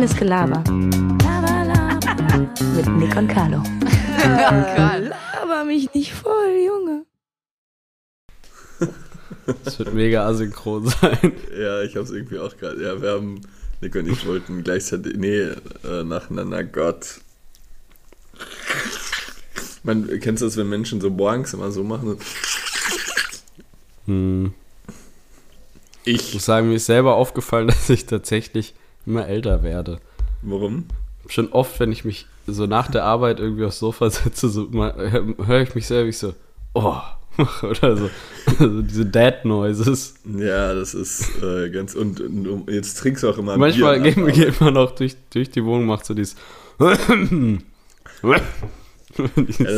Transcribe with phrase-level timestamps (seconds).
[0.00, 0.64] Reines Gelaber.
[2.74, 3.62] Mit Nick und Carlo.
[4.24, 7.04] Laber mich nicht voll, Junge.
[9.62, 11.32] Das wird mega asynchron sein.
[11.54, 12.82] Ja, ich hab's irgendwie auch gerade.
[12.82, 13.42] Ja, wir haben,
[13.82, 15.38] Nick und ich wollten gleichzeitig, nee,
[15.84, 17.20] äh, nacheinander, Gott.
[19.82, 22.16] Man, kennst du das, wenn Menschen so morgens immer so machen?
[24.06, 24.54] Hm.
[26.04, 26.32] Ich Ich.
[26.32, 28.72] muss sagen, mir ist selber aufgefallen, dass ich tatsächlich
[29.06, 29.98] immer älter werde.
[30.42, 30.86] Warum?
[31.28, 35.62] Schon oft, wenn ich mich so nach der Arbeit irgendwie aufs Sofa setze, so höre
[35.62, 36.34] ich mich selber ich so,
[36.74, 36.96] oh,
[37.62, 38.10] oder so.
[38.58, 40.14] Also diese Dad Noises.
[40.24, 41.94] Ja, das ist äh, ganz.
[41.94, 45.16] Und, und jetzt trinkst du auch immer Manchmal Bier geht, nach geht man auch durch,
[45.30, 46.36] durch die Wohnung, macht so dieses.
[46.78, 46.96] Ja,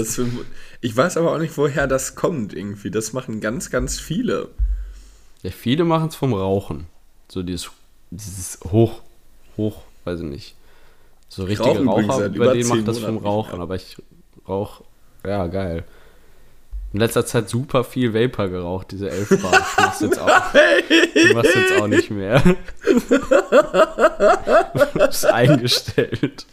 [0.05, 0.27] für,
[0.81, 2.91] ich weiß aber auch nicht, woher das kommt irgendwie.
[2.91, 4.49] Das machen ganz, ganz viele.
[5.43, 6.87] Ja, viele machen es vom Rauchen.
[7.29, 7.71] So dieses,
[8.11, 9.01] dieses hoch,
[9.57, 10.55] hoch, weiß ich nicht.
[11.29, 13.97] So richtige Raucher, bei über denen zehn macht das vom Rauchen, aber ich
[14.49, 14.85] rauche,
[15.27, 15.85] ja, geil.
[16.93, 19.55] In letzter Zeit super viel Vapor geraucht, diese 11 Bar.
[19.55, 20.55] Ich mach's jetzt auch,
[21.15, 22.43] ich mach's jetzt auch nicht mehr.
[24.99, 26.47] Hab's eingestellt.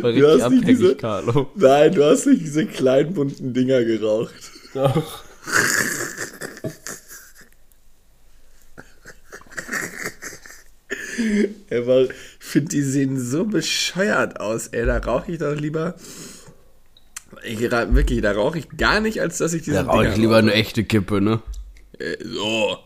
[0.00, 1.50] War richtig hast nicht abhängig, diese- Carlo.
[1.54, 4.32] Nein, du hast nicht diese kleinen bunten Dinger geraucht.
[4.72, 5.22] Doch.
[11.70, 14.86] Aber ich finde, die sehen so bescheuert aus, ey.
[14.86, 15.94] Da rauche ich doch lieber.
[17.44, 20.32] Ich, wirklich, da rauche ich gar nicht, als dass ich diese Da rauche ich lieber
[20.34, 20.42] rauche.
[20.42, 21.40] eine echte Kippe, ne?
[21.98, 22.78] Äh, so.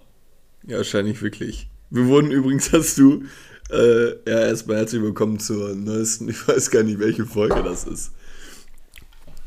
[0.67, 1.69] Ja, wahrscheinlich wirklich.
[1.91, 3.25] Wir wurden übrigens, hast du,
[3.71, 8.13] äh, ja, erstmal herzlich willkommen zur neuesten, ich weiß gar nicht, welche Folge das ist.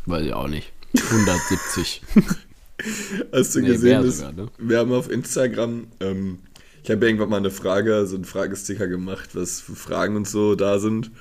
[0.06, 0.72] Weiß ich auch nicht.
[0.96, 2.02] 170.
[3.32, 4.48] Hast du Nee, gesehen, sogar, ne?
[4.60, 6.40] wir haben auf Instagram, ähm,
[6.88, 10.56] ich habe irgendwann mal eine Frage, so einen Fragesticker gemacht, was für Fragen und so
[10.56, 11.12] da sind.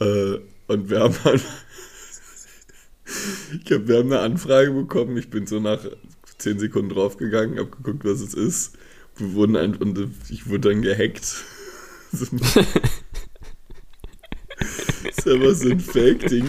[0.00, 1.44] Äh, und wir haben halt,
[3.64, 5.78] ich hab, wir haben eine Anfrage bekommen, ich bin so nach
[6.38, 8.76] 10 Sekunden draufgegangen, habe geguckt, was es ist.
[9.16, 9.96] Wir wurden ein, und
[10.28, 11.44] ich wurde dann gehackt.
[15.22, 15.34] So
[15.70, 16.48] ein Fake-Ding.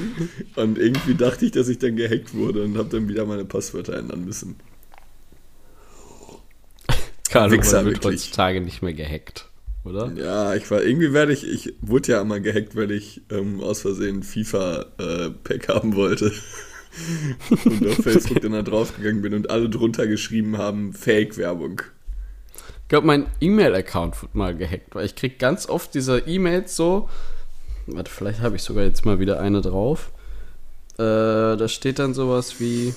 [0.56, 3.94] Und irgendwie dachte ich, dass ich dann gehackt wurde und habe dann wieder meine Passwörter
[3.94, 4.56] ändern müssen.
[7.34, 8.22] Carlo Wichser, man wird wirklich.
[8.22, 9.48] heutzutage nicht mehr gehackt,
[9.84, 10.12] oder?
[10.16, 13.82] Ja, ich war, irgendwie werde ich, ich wurde ja einmal gehackt, weil ich ähm, aus
[13.82, 16.32] Versehen FIFA-Pack haben wollte.
[17.66, 21.82] und auf Facebook dann da draufgegangen bin und alle drunter geschrieben haben, Fake-Werbung.
[22.84, 27.10] Ich glaube, mein E-Mail-Account wird mal gehackt, weil ich krieg ganz oft diese E-Mails so.
[27.88, 30.12] Warte, vielleicht habe ich sogar jetzt mal wieder eine drauf.
[31.00, 32.94] Äh, da steht dann sowas wie.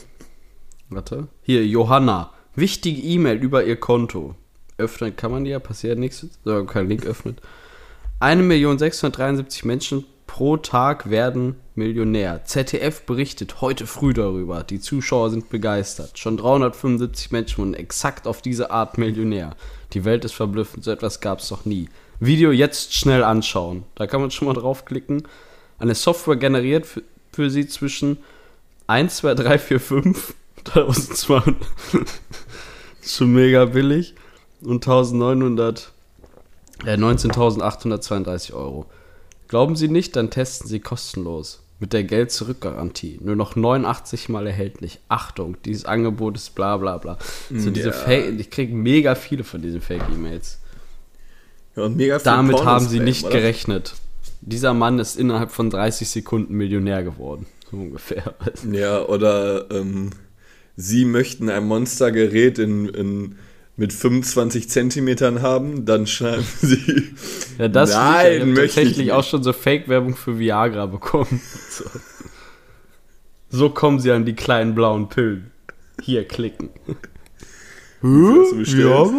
[0.91, 1.29] Warte.
[1.41, 2.36] Hier, Johanna.
[2.57, 4.35] Wichtige E-Mail über ihr Konto.
[4.79, 6.27] Öffnen kann man die ja, passiert nichts.
[6.43, 7.43] So, kein Link öffnet.
[8.21, 12.47] 1.673 Menschen pro Tag werden Millionär.
[12.47, 14.63] ZDF berichtet heute früh darüber.
[14.65, 16.19] Die Zuschauer sind begeistert.
[16.19, 19.55] Schon 375 Menschen wurden exakt auf diese Art Millionär.
[19.93, 21.91] Die Welt ist verblüffend, so etwas gab es noch nie.
[22.21, 23.85] Video jetzt schnell anschauen.
[23.95, 25.29] Da kann man schon mal draufklicken.
[25.79, 27.03] Eine Software generiert für,
[27.33, 28.17] für sie zwischen
[28.87, 30.35] 1, 2, 3, 4, 5,
[30.69, 31.57] 1200.
[33.03, 34.15] ist schon mega billig.
[34.63, 35.93] Und 1900,
[36.85, 38.87] äh, 19.832 Euro.
[39.49, 41.63] Glauben Sie nicht, dann testen Sie kostenlos.
[41.79, 43.19] Mit der Geld-Zurück-Garantie.
[43.23, 44.99] Nur noch 89 Mal erhältlich.
[45.09, 47.19] Achtung, dieses Angebot ist bla bla bla.
[47.53, 47.93] So diese Ja.
[47.93, 50.59] Fake, ich kriege mega viele von diesen Fake-E-Mails.
[51.77, 53.35] Ja, und mega viel Damit Pornos haben sie nicht oder?
[53.35, 53.93] gerechnet.
[54.41, 57.47] Dieser Mann ist innerhalb von 30 Sekunden Millionär geworden.
[57.71, 58.35] So ungefähr.
[58.73, 60.11] Ja, oder ähm,
[60.77, 63.37] sie möchten ein Monstergerät in, in,
[63.77, 67.11] mit 25 Zentimetern haben, dann schreiben sie.
[67.59, 68.43] Ja, das Nein.
[68.43, 69.13] Ich ich tatsächlich nicht.
[69.13, 71.41] auch schon so Fake-Werbung für Viagra bekommen.
[71.69, 71.85] So.
[73.51, 75.51] so kommen sie an die kleinen blauen Pillen.
[76.01, 76.71] Hier klicken.
[78.01, 79.11] Hast du bestellt?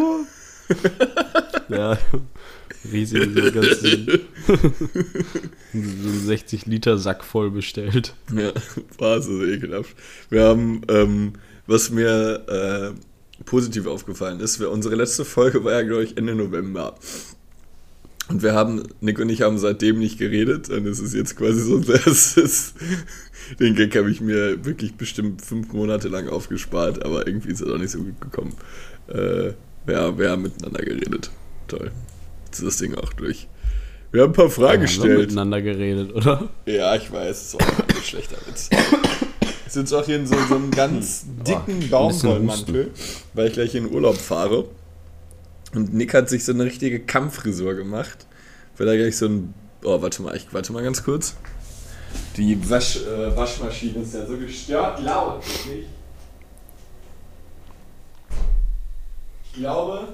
[1.69, 1.97] Ja,
[2.91, 8.13] riesig, so ganzen, so einen 60 Liter Sack voll bestellt.
[8.35, 8.51] Ja,
[8.97, 9.95] war so ekelhaft.
[10.29, 11.33] Wir haben, ähm,
[11.65, 16.35] was mir äh, positiv aufgefallen ist, wir, unsere letzte Folge war ja, glaube ich, Ende
[16.35, 16.95] November.
[18.29, 20.69] Und wir haben, Nick und ich haben seitdem nicht geredet.
[20.69, 22.75] Und es ist jetzt quasi so, das ist,
[23.59, 27.67] den Gag habe ich mir wirklich bestimmt fünf Monate lang aufgespart, aber irgendwie ist er
[27.67, 28.53] doch nicht so gut gekommen.
[29.07, 29.53] Äh,
[29.89, 31.31] ja, wir haben miteinander geredet.
[31.67, 31.91] Toll.
[32.59, 33.47] Ist das Ding auch durch.
[34.11, 35.19] Wir haben ein paar Fragen Wir haben gestellt.
[35.19, 36.49] miteinander geredet, oder?
[36.65, 38.69] Ja, ich weiß, es ist auch ein schlechter Witz.
[39.65, 42.91] Ich sitze auch hier in so, so einem ganz dicken Baumwollmantel,
[43.33, 44.65] weil ich gleich in Urlaub fahre.
[45.75, 48.25] Und Nick hat sich so eine richtige Kampffrisur gemacht.
[48.77, 49.53] Werde da gleich so ein.
[49.83, 51.35] Oh, warte mal, ich warte mal ganz kurz.
[52.37, 55.43] Die Wasch, äh, Waschmaschine ist ja so gestört laut.
[59.43, 60.07] Ich glaube,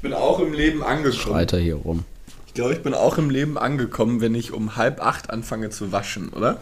[0.00, 1.14] bin auch im Leben angekommen.
[1.14, 2.04] Schreit er hier rum.
[2.46, 5.92] Ich glaube, ich bin auch im Leben angekommen, wenn ich um halb acht anfange zu
[5.92, 6.60] waschen, oder?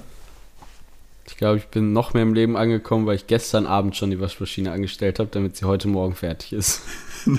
[1.26, 4.20] Ich glaube, ich bin noch mehr im Leben angekommen, weil ich gestern Abend schon die
[4.20, 6.82] Waschmaschine angestellt habe, damit sie heute Morgen fertig ist.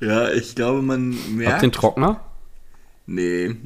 [0.00, 1.52] Ja, ich glaube, man merkt.
[1.52, 2.20] Habt den Trockner?
[3.06, 3.56] Nee.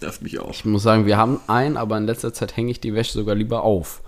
[0.00, 0.50] Darf mich auch.
[0.50, 3.34] Ich muss sagen, wir haben einen, aber in letzter Zeit hänge ich die Wäsche sogar
[3.34, 4.02] lieber auf.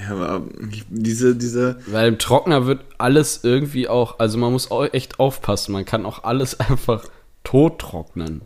[0.00, 0.46] Ja, aber
[0.88, 1.78] diese, diese.
[1.86, 5.72] Weil im Trockner wird alles irgendwie auch, also man muss auch echt aufpassen.
[5.72, 7.04] Man kann auch alles einfach
[7.44, 8.42] tot trocknen.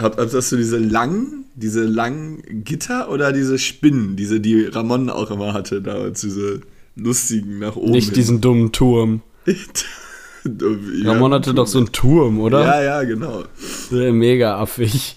[0.00, 5.30] Hab, hast du diese langen, diese langen Gitter oder diese Spinnen, diese, die Ramon auch
[5.30, 6.60] immer hatte, damals, diese
[6.94, 7.92] lustigen nach oben.
[7.92, 8.14] Nicht hin?
[8.14, 9.22] diesen dummen Turm.
[10.44, 12.60] ja, Ramon hatte doch so einen Turm, oder?
[12.62, 13.44] Ja, ja, genau.
[13.90, 15.16] Mega affig.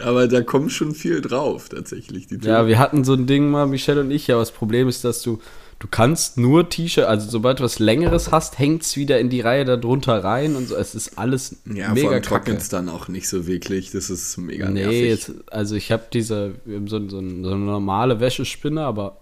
[0.00, 2.28] Aber da kommt schon viel drauf, tatsächlich.
[2.28, 5.04] Die Ja, wir hatten so ein Ding mal, Michelle und ich, aber das Problem ist,
[5.04, 5.40] dass du,
[5.80, 9.40] du kannst nur T-Shirt, also sobald du was Längeres hast, hängt es wieder in die
[9.40, 10.76] Reihe darunter rein und so.
[10.76, 12.52] Es ist alles ja mega kacke.
[12.52, 13.90] es dann auch nicht so wirklich.
[13.90, 15.08] Das ist mega Nee, nervig.
[15.08, 19.18] jetzt, also ich habe diese, wir haben so, so, so eine normale Wäschespinne, aber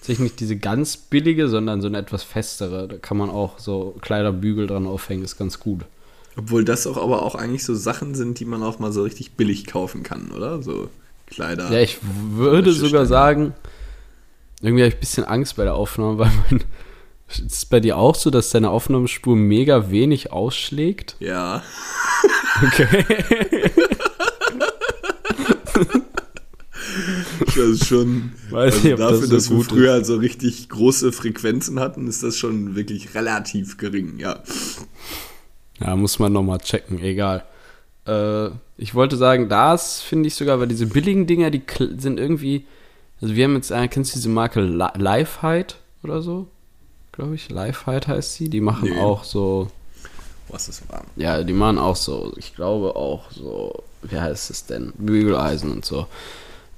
[0.00, 2.88] sich nicht diese ganz billige, sondern so eine etwas festere.
[2.88, 5.84] Da kann man auch so Kleiderbügel dran aufhängen, ist ganz gut.
[6.36, 9.32] Obwohl das auch aber auch eigentlich so Sachen sind, die man auch mal so richtig
[9.32, 10.62] billig kaufen kann, oder?
[10.62, 10.88] So
[11.26, 11.70] Kleider.
[11.70, 13.54] Ja, ich würde sogar sagen,
[14.60, 16.64] irgendwie habe ich ein bisschen Angst bei der Aufnahme, weil mein,
[17.28, 21.16] ist es bei dir auch so, dass deine Aufnahmespur mega wenig ausschlägt?
[21.20, 21.62] ja.
[22.62, 23.04] Okay.
[27.46, 28.32] Das ist schon.
[28.50, 31.80] Weiß also nicht, ob das dafür, so dass wir früher halt so richtig große Frequenzen
[31.80, 34.40] hatten, ist das schon wirklich relativ gering, ja.
[35.80, 37.44] Ja, muss man nochmal checken, egal.
[38.06, 41.62] Äh, ich wollte sagen, das finde ich sogar, weil diese billigen Dinger, die
[41.98, 42.66] sind irgendwie.
[43.20, 46.46] Also, wir haben jetzt, äh, kennst du diese Marke Li Lifehide oder so?
[47.12, 47.50] Glaube ich.
[47.50, 48.48] Lifehide heißt sie.
[48.48, 48.98] Die machen Nee.
[49.00, 49.70] auch so.
[50.48, 51.04] Was ist warm?
[51.16, 54.92] Ja, die machen auch so, ich glaube auch so, wie heißt es denn?
[54.98, 56.06] Bügeleisen und so.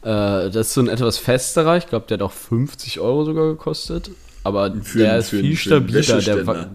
[0.02, 3.46] Äh, das ist so ein etwas festerer, ich glaube, der hat auch 50 Euro sogar
[3.49, 4.10] gekostet.
[4.44, 6.00] Aber Für- der ist viel stabiler.
[6.02, 6.46] Der, Wäscheständer.
[6.46, 6.66] wa-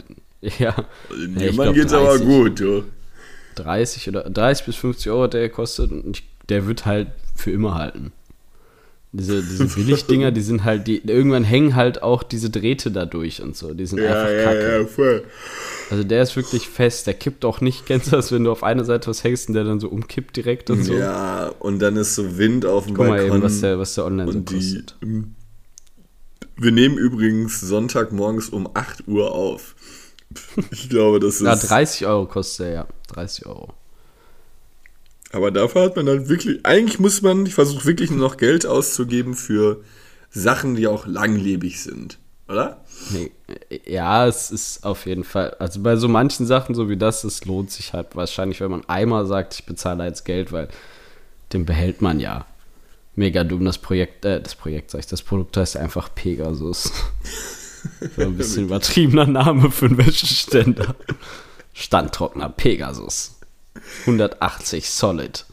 [0.41, 0.75] ja,
[1.09, 2.25] Also, Ja, man geht's aber 30.
[2.27, 2.83] gut, du.
[3.55, 7.51] 30 oder 30 bis 50 Euro hat der gekostet und ich, der wird halt für
[7.51, 8.11] immer halten.
[9.17, 13.41] Diese, diese Billigdinger, die sind halt, die, irgendwann hängen halt auch diese Drähte da durch
[13.41, 13.73] und so.
[13.73, 14.87] Die sind einfach kacke.
[14.87, 15.23] voll.
[15.89, 17.85] Also der ist wirklich fest, der kippt auch nicht.
[17.87, 20.35] Kennst du das, wenn du auf einer Seite was hängst und der dann so umkippt
[20.35, 20.93] direkt und so?
[20.93, 23.37] Ja, und dann ist so Wind auf dem Guck mal Balkon.
[23.37, 24.95] eben, was der, was der online so und die, kostet.
[26.57, 29.75] wir nehmen übrigens Sonntagmorgens um 8 Uhr auf.
[30.71, 31.41] Ich glaube, das ist.
[31.41, 32.87] Ja, 30 Euro kostet der, ja.
[33.07, 33.73] 30 Euro.
[35.31, 38.65] Aber dafür hat man dann wirklich, eigentlich muss man, ich versuche wirklich nur noch Geld
[38.65, 39.83] auszugeben für
[40.29, 42.83] Sachen, die auch langlebig sind, oder?
[43.11, 43.31] Nee,
[43.85, 47.45] ja, es ist auf jeden Fall, also bei so manchen Sachen, so wie das, es
[47.45, 50.69] lohnt sich halt wahrscheinlich, wenn man einmal sagt, ich bezahle jetzt Geld, weil
[51.53, 52.45] den behält man ja.
[53.15, 56.91] Mega dumm, das Projekt, äh, das Projekt, sag ich, das Produkt heißt einfach Pegasus.
[58.15, 60.95] so ein bisschen übertriebener Name für einen Wäscheständer.
[61.73, 63.36] Standtrockner Pegasus.
[64.05, 65.45] 180 Solid.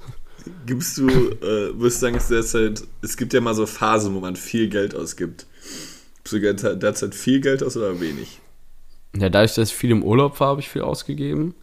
[0.66, 4.20] Gibst du, äh, würdest du sagen, es, derzeit, es gibt ja mal so Phasen, wo
[4.20, 5.46] man viel Geld ausgibt.
[6.22, 8.40] Gibst du derzeit- viel Geld aus oder wenig?
[9.16, 11.54] Ja, dadurch, dass ich viel im Urlaub war, habe ich viel ausgegeben.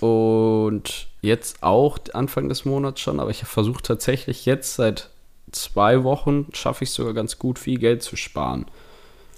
[0.00, 5.10] Und jetzt auch Anfang des Monats schon, aber ich habe versucht tatsächlich jetzt seit
[5.50, 8.66] zwei Wochen schaffe ich sogar ganz gut viel Geld zu sparen.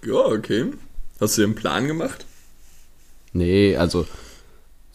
[0.04, 0.72] Ja, okay.
[1.20, 2.24] Hast du dir einen Plan gemacht?
[3.32, 4.06] Nee, also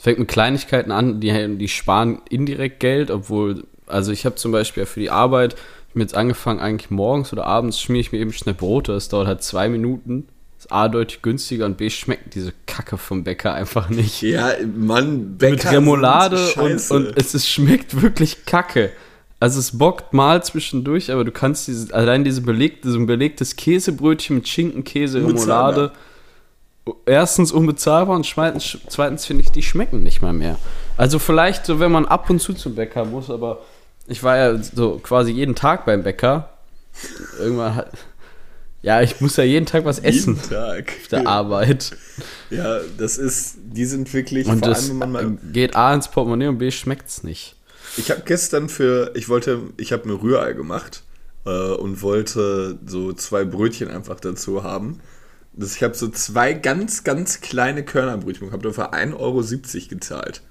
[0.01, 4.51] es fängt mit Kleinigkeiten an, die, die sparen indirekt Geld, obwohl, also ich habe zum
[4.51, 8.11] Beispiel für die Arbeit ich hab mir jetzt angefangen, eigentlich morgens oder abends schmiere ich
[8.11, 10.27] mir eben schnell Brote, das dauert halt zwei Minuten,
[10.57, 14.23] ist A deutlich günstiger und B schmeckt diese Kacke vom Bäcker einfach nicht.
[14.23, 18.91] Ja, Mann, Bäcker mit Remoulade und, und es ist, schmeckt wirklich kacke.
[19.39, 23.55] Also es bockt mal zwischendurch, aber du kannst diese, allein diese belegte, so ein belegtes
[23.55, 25.91] Käsebrötchen mit Schinken, Käse, Remoulade,
[27.05, 30.57] erstens unbezahlbar und zweitens, zweitens finde ich, die schmecken nicht mal mehr.
[30.97, 33.61] Also vielleicht so, wenn man ab und zu zum Bäcker muss, aber
[34.07, 36.49] ich war ja so quasi jeden Tag beim Bäcker.
[37.39, 37.91] Irgendwann hat,
[38.81, 40.93] ja, ich muss ja jeden Tag was essen Jeden Tag.
[41.01, 41.95] auf der Arbeit.
[42.49, 45.93] Ja, das ist, die sind wirklich, Und vor das allem, wenn man mal, geht A
[45.93, 47.55] ins Portemonnaie und B schmeckt's nicht.
[47.97, 51.03] Ich habe gestern für, ich wollte, ich habe mir Rührei gemacht
[51.45, 54.99] äh, und wollte so zwei Brötchen einfach dazu haben.
[55.53, 59.43] Das, ich habe so zwei ganz, ganz kleine Körnerbrötchen und habe dafür 1,70 Euro
[59.89, 60.41] gezahlt.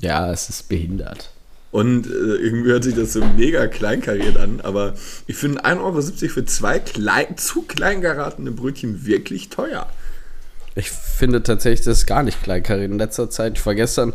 [0.00, 1.30] Ja, es ist behindert.
[1.72, 4.94] Und äh, irgendwie hört sich das so mega kleinkariert an, aber
[5.26, 9.86] ich finde 1,70 Euro für zwei klein, zu klein geratene Brötchen wirklich teuer.
[10.74, 13.58] Ich finde tatsächlich, das ist gar nicht kleinkariert in letzter Zeit.
[13.58, 14.14] Ich war gestern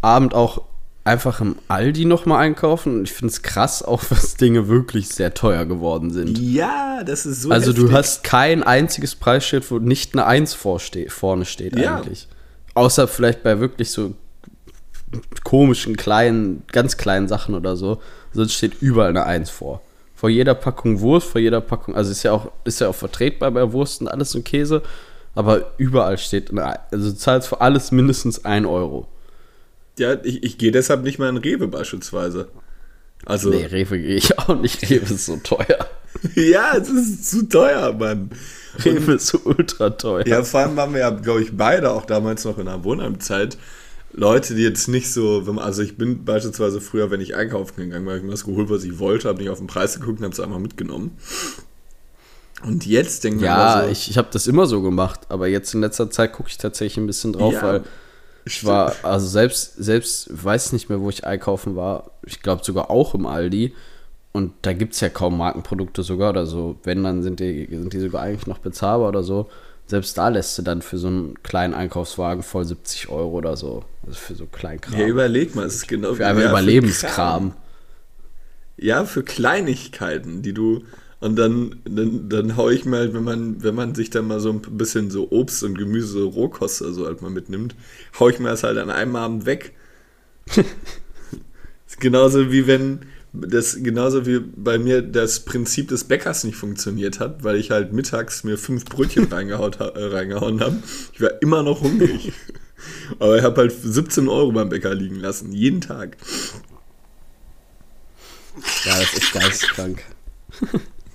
[0.00, 0.62] Abend auch
[1.04, 5.34] einfach im Aldi nochmal einkaufen und ich finde es krass, auch was Dinge wirklich sehr
[5.34, 6.38] teuer geworden sind.
[6.38, 7.50] Ja, das ist so.
[7.50, 7.84] Also heftig.
[7.84, 11.96] du hast kein einziges Preisschild, wo nicht eine 1 vorste vorne steht ja.
[11.96, 12.28] eigentlich.
[12.74, 14.14] Außer vielleicht bei wirklich so
[15.44, 18.00] komischen, kleinen, ganz kleinen Sachen oder so.
[18.32, 19.80] Sonst steht überall eine 1 vor.
[20.16, 23.50] Vor jeder Packung Wurst, vor jeder Packung, also ist ja auch, ist ja auch vertretbar
[23.50, 24.82] bei Wurst und alles und Käse,
[25.34, 29.06] aber überall steht eine, also du zahlst für alles mindestens 1 Euro.
[29.98, 32.48] Ja, ich, ich gehe deshalb nicht mal in Rewe beispielsweise.
[33.24, 34.82] Also, nee, Rewe gehe ich auch nicht.
[34.90, 35.88] Rewe ist so teuer.
[36.34, 38.30] ja, es ist zu teuer, Mann.
[38.84, 40.26] Rewe ist so ultra teuer.
[40.26, 43.56] Ja, vor allem waren wir ja, glaube ich, beide auch damals noch in der Wohnheimzeit
[44.16, 48.10] Leute, die jetzt nicht so, also ich bin beispielsweise früher, wenn ich einkaufen gegangen bin,
[48.10, 50.24] habe ich mir das geholt, was ich wollte, habe nicht auf den Preis geguckt und
[50.24, 51.16] habe es einfach mitgenommen.
[52.64, 55.74] Und jetzt denke ich Ja, so, ich, ich habe das immer so gemacht, aber jetzt
[55.74, 57.82] in letzter Zeit gucke ich tatsächlich ein bisschen drauf, ja, weil
[58.44, 62.90] ich war, also selbst, selbst weiß nicht mehr, wo ich einkaufen war, ich glaube sogar
[62.90, 63.74] auch im Aldi.
[64.32, 66.76] Und da gibt es ja kaum Markenprodukte sogar oder so.
[66.82, 69.48] Wenn, dann sind die, sind die sogar eigentlich noch bezahlbar oder so
[69.86, 73.84] selbst da lässt du dann für so einen kleinen Einkaufswagen voll 70 Euro oder so.
[74.06, 74.98] Also für so Kleinkram.
[74.98, 77.54] Ja, überleg mal, es ist genau für einfach Überlebenskram.
[78.76, 80.84] Ja, für Kleinigkeiten, die du.
[81.24, 84.50] Und dann, dann, dann hau ich mal, wenn man, wenn man sich dann mal so
[84.50, 87.74] ein bisschen so Obst und Gemüse, Rohkost oder so halt mal mitnimmt,
[88.20, 89.72] hau ich mir das halt an einem Abend weg.
[91.98, 97.42] genauso wie wenn, das genauso wie bei mir das Prinzip des Bäckers nicht funktioniert hat,
[97.42, 100.76] weil ich halt mittags mir fünf Brötchen reingehauen, äh, reingehauen habe.
[101.14, 102.34] Ich war immer noch hungrig.
[103.18, 106.18] Aber ich habe halt 17 Euro beim Bäcker liegen lassen, jeden Tag.
[108.84, 110.04] Ja, das ist geisteskrank.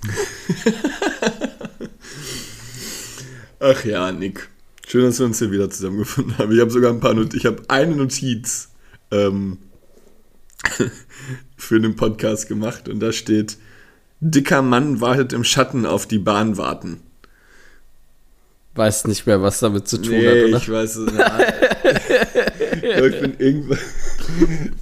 [3.60, 4.48] Ach ja, Nick.
[4.86, 6.52] Schön, dass wir uns hier wieder zusammengefunden haben.
[6.52, 8.70] Ich habe sogar ein paar Not ich habe eine Notiz.
[9.10, 9.58] Ähm,
[11.56, 13.58] für den Podcast gemacht und da steht,
[14.20, 17.00] dicker Mann wartet im Schatten auf die Bahn warten.
[18.74, 20.56] Weiß nicht mehr, was damit zu tun nee, hat, oder?
[20.58, 21.24] ich weiß es nicht.
[22.74, 23.78] ich glaube, ich bin irgendwann,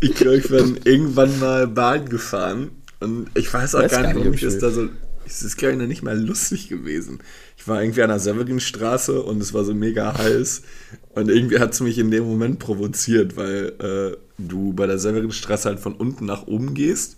[0.01, 2.71] ich, glaub, ich bin irgendwann mal Bahn gefahren
[3.01, 4.89] und ich weiß auch weiß gar nicht, warum ich das da so
[5.29, 7.21] es ist, glaube nicht mal lustig gewesen.
[7.57, 10.63] Ich war irgendwie an der Severinstraße und es war so mega heiß.
[11.15, 15.69] Und irgendwie hat es mich in dem Moment provoziert, weil äh, du bei der Severinstraße
[15.69, 17.17] halt von unten nach oben gehst.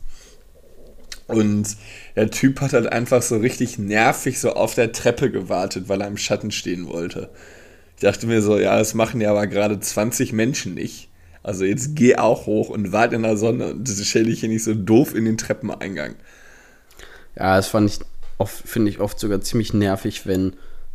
[1.26, 1.76] Und
[2.17, 6.09] der Typ hat halt einfach so richtig nervig so auf der Treppe gewartet, weil er
[6.09, 7.31] im Schatten stehen wollte.
[7.97, 11.09] Ich dachte mir so, ja, das machen ja aber gerade 20 Menschen nicht.
[11.43, 14.49] Also jetzt geh auch hoch und warte in der Sonne und das stelle ich hier
[14.49, 16.17] nicht so doof in den Treppeneingang.
[17.40, 17.99] Ja, das fand ich
[18.37, 20.52] oft, finde ich oft sogar ziemlich nervig, wenn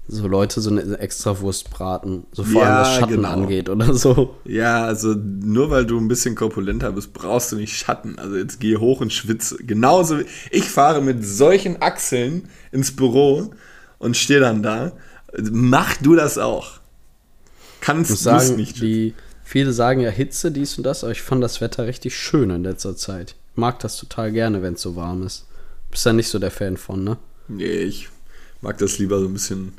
[0.08, 3.30] so Leute so eine extra Wurst braten, so vor allem was Schatten genau.
[3.30, 4.36] angeht oder so.
[4.46, 8.20] Ja, also nur weil du ein bisschen korpulenter bist, brauchst du nicht Schatten.
[8.20, 9.58] Also jetzt geh hoch und schwitze.
[9.58, 13.52] Genauso wie ich fahre mit solchen Achseln ins Büro
[13.98, 14.92] und stehe dann da.
[15.52, 16.80] Mach du das auch.
[17.82, 18.80] Kannst du sagen, nicht.
[18.82, 22.52] Die, viele sagen ja Hitze, dies und das, aber ich fand das Wetter richtig schön
[22.52, 23.36] in letzter Zeit.
[23.54, 25.48] Ich mag das total gerne, wenn es so warm ist.
[25.96, 27.16] Bist ja nicht so der Fan von, ne?
[27.48, 28.10] Nee, ich
[28.60, 29.72] mag das lieber so ein bisschen.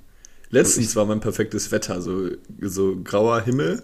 [0.49, 2.31] Letztens war mein perfektes Wetter, so,
[2.63, 3.83] so grauer Himmel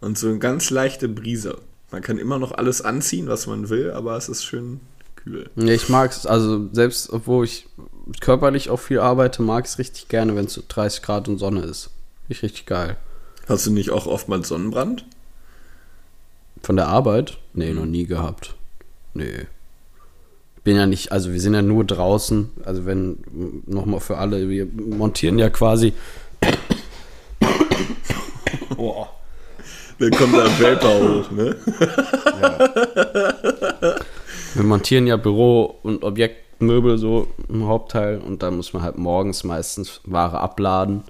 [0.00, 1.58] und so eine ganz leichte Brise.
[1.90, 4.82] Man kann immer noch alles anziehen, was man will, aber es ist schön
[5.16, 5.50] kühl.
[5.56, 7.66] Nee, ich mag es, also selbst obwohl ich
[8.20, 11.62] körperlich auch viel arbeite, mag es richtig gerne, wenn es so 30 Grad und Sonne
[11.62, 11.90] ist.
[12.28, 12.98] Ich richtig geil.
[13.48, 15.06] Hast du nicht auch oftmals Sonnenbrand?
[16.62, 17.38] Von der Arbeit?
[17.52, 18.54] Nee, noch nie gehabt.
[19.12, 19.48] Nee
[20.64, 22.50] bin ja nicht, also wir sind ja nur draußen.
[22.64, 23.18] Also wenn,
[23.66, 25.92] nochmal für alle, wir montieren ja quasi.
[28.76, 29.10] Boah.
[29.98, 31.56] Dann kommt der Vapor hoch, ne?
[32.42, 33.94] Ja.
[34.54, 39.44] Wir montieren ja Büro- und Objektmöbel so im Hauptteil und dann muss man halt morgens
[39.44, 41.04] meistens Ware abladen.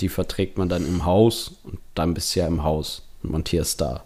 [0.00, 3.80] Die verträgt man dann im Haus und dann bist du ja im Haus und montierst
[3.80, 4.04] da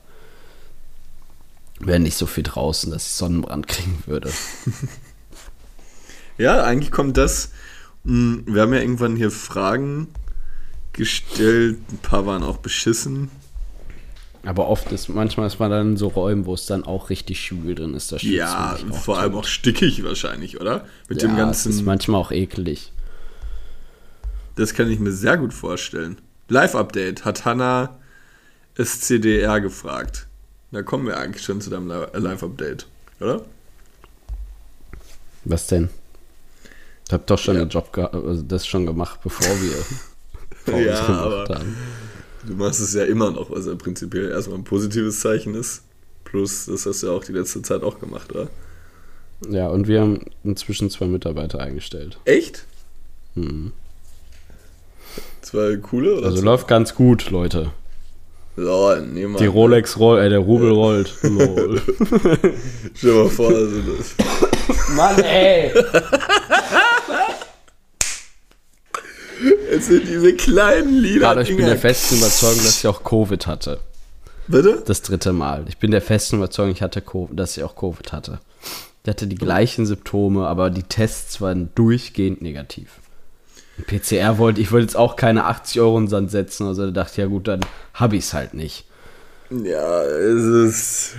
[1.80, 4.30] wäre nicht so viel draußen, dass ich Sonnenbrand kriegen würde.
[6.38, 7.50] ja, eigentlich kommt das.
[8.04, 10.08] Hm, wir haben ja irgendwann hier Fragen
[10.92, 11.78] gestellt.
[11.90, 13.30] Ein paar waren auch beschissen.
[14.44, 17.40] Aber oft ist, manchmal ist man dann in so Räumen, wo es dann auch richtig
[17.40, 18.12] schwül drin ist.
[18.12, 20.86] Da ja, vor allem auch stickig wahrscheinlich, oder?
[21.08, 21.70] Mit ja, dem ganzen.
[21.70, 22.92] Das ist manchmal auch eklig.
[24.54, 26.18] Das kann ich mir sehr gut vorstellen.
[26.48, 27.98] Live-Update hat Hanna
[28.76, 30.25] SCDR gefragt.
[30.76, 32.86] Da kommen wir eigentlich schon zu deinem Li- Live-Update,
[33.20, 33.40] oder?
[35.46, 35.88] Was denn?
[37.06, 37.64] Ich hab doch schon Ja.
[37.64, 39.72] den Job geha- also das schon gemacht, bevor wir
[40.66, 41.74] Pause Ja, aber- haben.
[42.44, 45.80] Du machst es ja immer noch, was ja prinzipiell erstmal ein positives Zeichen ist.
[46.24, 48.48] Plus, das hast du ja auch die letzte Zeit auch gemacht, oder?
[49.48, 52.18] Ja, und wir haben inzwischen zwei Mitarbeiter eingestellt.
[52.26, 52.66] Echt?
[53.34, 53.72] Mhm.
[55.40, 56.26] Zwei coole oder?
[56.26, 57.70] Also läuft ganz gut, Leute.
[58.56, 59.36] Lol, nee, Mann.
[59.40, 61.14] Die Rolex rollt, äh, der Rubel rollt.
[61.22, 61.80] Lol.
[62.94, 64.14] Stell dir mal vor, also das.
[64.94, 65.72] Mann, ey!
[69.70, 71.20] Es sind diese kleinen Lieder.
[71.20, 73.80] Gerade ich bin der festen Überzeugung, dass ich auch Covid hatte.
[74.48, 74.82] Bitte?
[74.86, 75.64] Das dritte Mal.
[75.68, 78.40] Ich bin der festen Überzeugung, ich hatte Covid, dass ich auch Covid hatte.
[79.02, 83.00] Ich hatte die gleichen Symptome, aber die Tests waren durchgehend negativ.
[83.86, 86.90] PCR wollte, ich wollte jetzt auch keine 80 Euro in den Sand setzen, also da
[86.92, 87.60] dachte ich, ja gut, dann
[87.94, 88.84] habe ich es halt nicht.
[89.50, 91.16] Ja, es ist.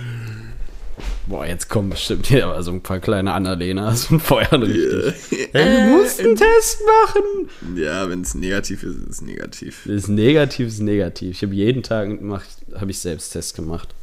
[1.26, 5.14] Boah, jetzt kommen bestimmt hier aber so ein paar kleine Annalenas und feuern richtig.
[5.54, 7.76] Äh, Hey, du musst einen Test machen!
[7.76, 9.82] ja, wenn es negativ ist, ist es negativ.
[9.86, 11.30] Das ist negativ, ist negativ.
[11.36, 13.94] Ich habe jeden Tag gemacht, habe ich selbst Test gemacht.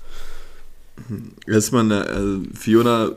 [1.45, 3.11] Erstmal eine, also Fiona.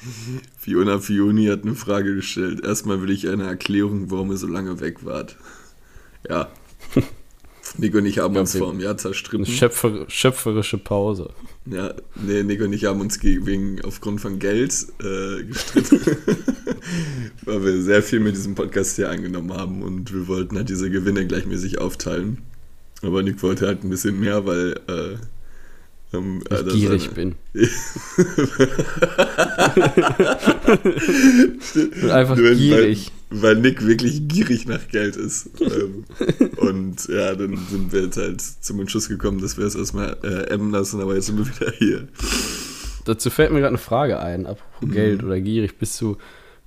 [0.58, 2.64] Fiona Fioni hat eine Frage gestellt.
[2.64, 5.36] Erstmal will ich eine Erklärung, warum ihr so lange weg wart.
[6.28, 6.48] Ja.
[7.78, 9.44] Nico und ich haben uns vor einem Jahr Eine zerstritten.
[9.44, 11.30] schöpfer, schöpferische Pause.
[11.66, 14.72] Ja, nee, Nico und ich haben uns ge- wegen aufgrund von Geld
[15.02, 16.00] äh, gestritten,
[17.44, 20.90] weil wir sehr viel mit diesem Podcast hier eingenommen haben und wir wollten halt diese
[20.90, 22.38] Gewinne gleichmäßig aufteilen.
[23.02, 25.16] Aber Nick wollte halt ein bisschen mehr, weil äh,
[26.16, 27.34] ähm, Ich äh, gierig seine- bin.
[27.54, 27.70] Ich
[31.74, 33.10] bin einfach Weil- gierig.
[33.30, 35.50] Weil, weil Nick wirklich gierig nach Geld ist.
[35.60, 36.04] ähm,
[36.56, 40.48] und ja, dann sind wir jetzt halt zum Entschluss gekommen, dass wir es erstmal äh,
[40.50, 42.08] emmen lassen, aber jetzt sind wir wieder hier.
[43.04, 45.78] Dazu fällt mir gerade eine Frage ein, apropos Geld oder gierig.
[45.78, 46.16] Bist du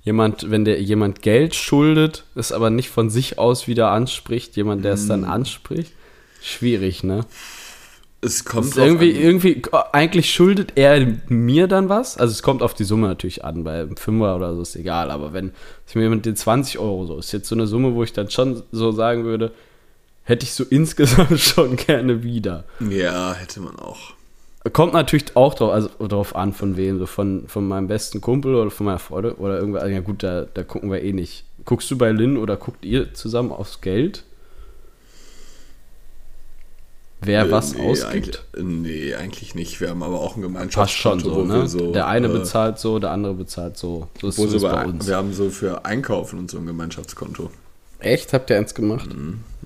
[0.02, 4.84] jemand, wenn der jemand Geld schuldet, es aber nicht von sich aus wieder anspricht, jemand,
[4.84, 5.92] der es dann anspricht?
[6.42, 7.26] Schwierig, ne?
[8.22, 9.22] Es kommt irgendwie, an.
[9.22, 12.18] irgendwie, eigentlich schuldet er mir dann was.
[12.18, 13.64] Also es kommt auf die Summe natürlich an.
[13.64, 15.10] Bei einem Fünfer oder so ist egal.
[15.10, 15.52] Aber wenn
[15.86, 18.30] ich mir jemand den 20 Euro so ist jetzt so eine Summe, wo ich dann
[18.30, 19.52] schon so sagen würde,
[20.24, 22.64] hätte ich so insgesamt schon gerne wieder.
[22.80, 24.12] Ja, hätte man auch.
[24.74, 26.98] Kommt natürlich auch drauf, also drauf an, von wem.
[26.98, 29.88] So von, von meinem besten Kumpel oder von meiner Freundin oder irgendwer.
[29.88, 31.44] Ja gut, da, da gucken wir eh nicht.
[31.64, 34.24] Guckst du bei Lynn oder guckt ihr zusammen aufs Geld?
[37.22, 38.44] Wer Äh, was nee, ausgibt?
[38.56, 39.80] Eigentlich, nee, eigentlich nicht.
[39.80, 41.68] Wir haben aber auch ein Passt schon Gemeinschaftskonto, so, ne?
[41.68, 41.92] so.
[41.92, 44.08] der eine äh, bezahlt so, der andere bezahlt so.
[44.20, 45.06] So ist es so bei bei, uns.
[45.06, 47.50] wir haben so für Einkaufen und so ein Gemeinschaftskonto.
[47.98, 48.32] Echt?
[48.32, 49.10] Habt ihr eins gemacht?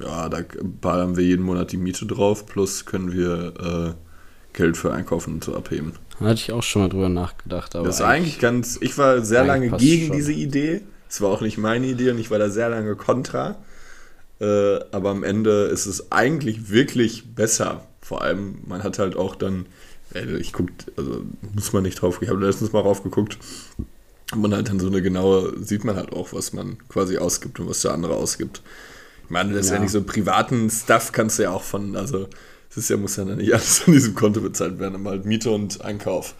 [0.00, 0.40] Ja, da
[0.80, 5.44] ballern wir jeden Monat die Miete drauf, plus können wir äh, Geld für Einkaufen und
[5.44, 5.92] so abheben.
[6.18, 7.76] Da hatte ich auch schon mal drüber nachgedacht.
[7.76, 8.78] Aber das ist eigentlich ganz.
[8.80, 10.16] Ich war sehr lange gegen schon.
[10.16, 10.80] diese Idee.
[11.08, 13.56] Es war auch nicht meine Idee und ich war da sehr lange kontra.
[14.40, 17.86] Äh, aber am Ende ist es eigentlich wirklich besser.
[18.00, 19.66] Vor allem, man hat halt auch dann,
[20.14, 21.22] äh, ich guck, also
[21.54, 23.38] muss man nicht drauf, ich habe letztens mal raufgeguckt.
[24.32, 27.60] Und man halt dann so eine genaue, sieht man halt auch, was man quasi ausgibt
[27.60, 28.62] und was der andere ausgibt.
[29.24, 30.00] Ich meine, letztendlich Ja.
[30.00, 32.28] so privaten Stuff kannst du ja auch von, also
[32.70, 35.24] es ist ja, muss ja dann nicht alles von diesem Konto bezahlt werden, aber halt
[35.26, 36.34] Miete und Einkauf.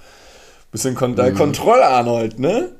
[0.72, 1.34] Bisschen Kon Mhm.
[1.34, 2.72] Kontrolle, Arnold, ne?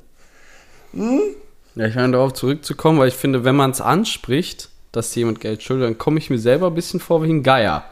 [1.75, 5.61] Ja, ich meine, darauf zurückzukommen, weil ich finde, wenn man es anspricht, dass jemand Geld
[5.63, 7.85] schuldet, dann komme ich mir selber ein bisschen vor wie ein Geier.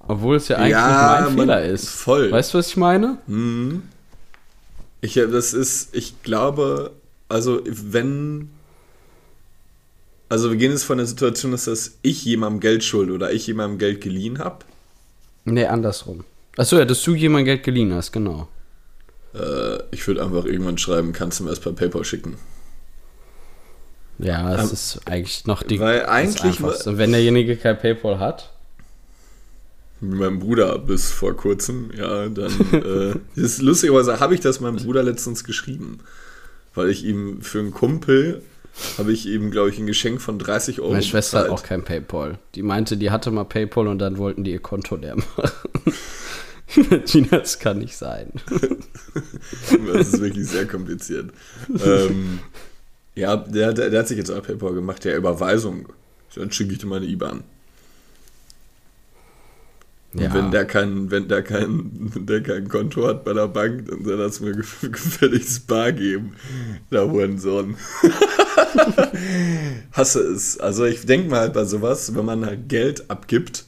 [0.00, 1.88] Obwohl es ja eigentlich Ja, mein Fehler ist.
[1.88, 2.30] voll.
[2.32, 3.18] Weißt du, was ich meine?
[5.00, 6.92] Ich, äh, das ist, ich glaube,
[7.28, 8.50] also wenn,
[10.28, 13.78] also wir gehen jetzt von der Situation, dass ich jemandem Geld schulde oder ich jemandem
[13.78, 14.64] Geld geliehen habe.
[15.44, 16.24] Nee, andersrum.
[16.56, 18.48] Achso, ja, dass du jemand Geld geliehen hast, genau.
[19.34, 22.36] Äh, ich würde einfach irgendwann schreiben, kannst du mir das per PayPal schicken.
[24.22, 26.62] Ja, es Ähm, ist eigentlich noch die weil eigentlich.
[26.62, 28.50] Und wenn derjenige kein PayPal hat,
[30.00, 32.52] Mit meinem Bruder bis vor kurzem, ja, dann
[33.36, 35.98] äh, ist lustigerweise habe ich das meinem Bruder letztens geschrieben,
[36.74, 38.42] weil ich ihm für einen Kumpel
[38.96, 41.50] habe ich ihm, glaube ich, ein Geschenk von 30 Euro meine Schwester hat bezahlt.
[41.50, 42.38] auch kein PayPal.
[42.54, 45.50] Die meinte, die hatte mal PayPal und dann wollten die ihr Konto leer machen.
[47.04, 48.32] Gina, das kann nicht sein.
[49.92, 51.30] Das ist wirklich sehr kompliziert.
[51.84, 52.38] ähm,
[53.14, 55.88] ja, der, der, der hat sich jetzt auch PayPal gemacht, der Überweisung.
[56.34, 57.42] Dann schicke ich dir meine IBAN.
[60.12, 60.34] Und Ja.
[60.34, 64.04] wenn der kein, wenn der kein, wenn der kein Konto hat bei der Bank, dann
[64.04, 66.34] soll er es mir gef- gefälligst bar geben.
[66.90, 67.76] Der Hurensohn.
[69.92, 70.58] Hasse es.
[70.58, 73.64] Also ich denke mal bei sowas, wenn man halt Geld abgibt,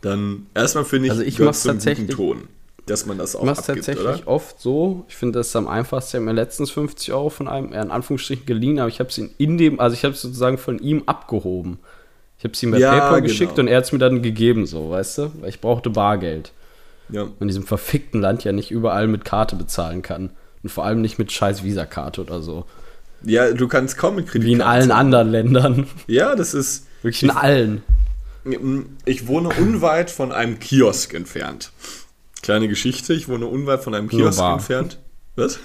[0.00, 2.42] dann erstmal finde ich, Also ich mach's zum guten tatsächlich- Ton,
[2.86, 4.28] dass man das auch Ich mache abgibt, tatsächlich oder?
[4.28, 5.04] oft so.
[5.08, 6.16] Ich finde das ist am einfachsten.
[6.16, 9.18] Ich habe mir letztens 50 Euro von einem, in Anführungsstrichen, geliehen, aber ich habe es
[9.18, 11.78] in, in dem, also ich habe es sozusagen von ihm abgehoben.
[12.38, 13.22] Ich habe es ihm bei Ja, PayPal genau.
[13.28, 15.32] geschickt und er hat es mir dann gegeben, so, weißt du?
[15.40, 16.52] Weil ich brauchte Bargeld.
[17.10, 17.26] Ja.
[17.38, 20.30] in diesem verfickten Land ja nicht überall mit Karte bezahlen kann.
[20.62, 22.64] Und vor allem nicht mit scheiß Visa-Karte oder so.
[23.22, 24.46] ja, du kannst kaum mit Kredit.
[24.48, 25.86] Wie in allen anderen Ländern.
[26.06, 26.86] Ja, das ist.
[27.02, 27.82] Wirklich in allen.
[29.04, 31.72] Ich wohne unweit von einem Kiosk entfernt.
[32.44, 34.58] Kleine Geschichte, ich wohne unweit von einem Nur Kiosk bar.
[34.58, 34.98] entfernt.
[35.34, 35.58] Was?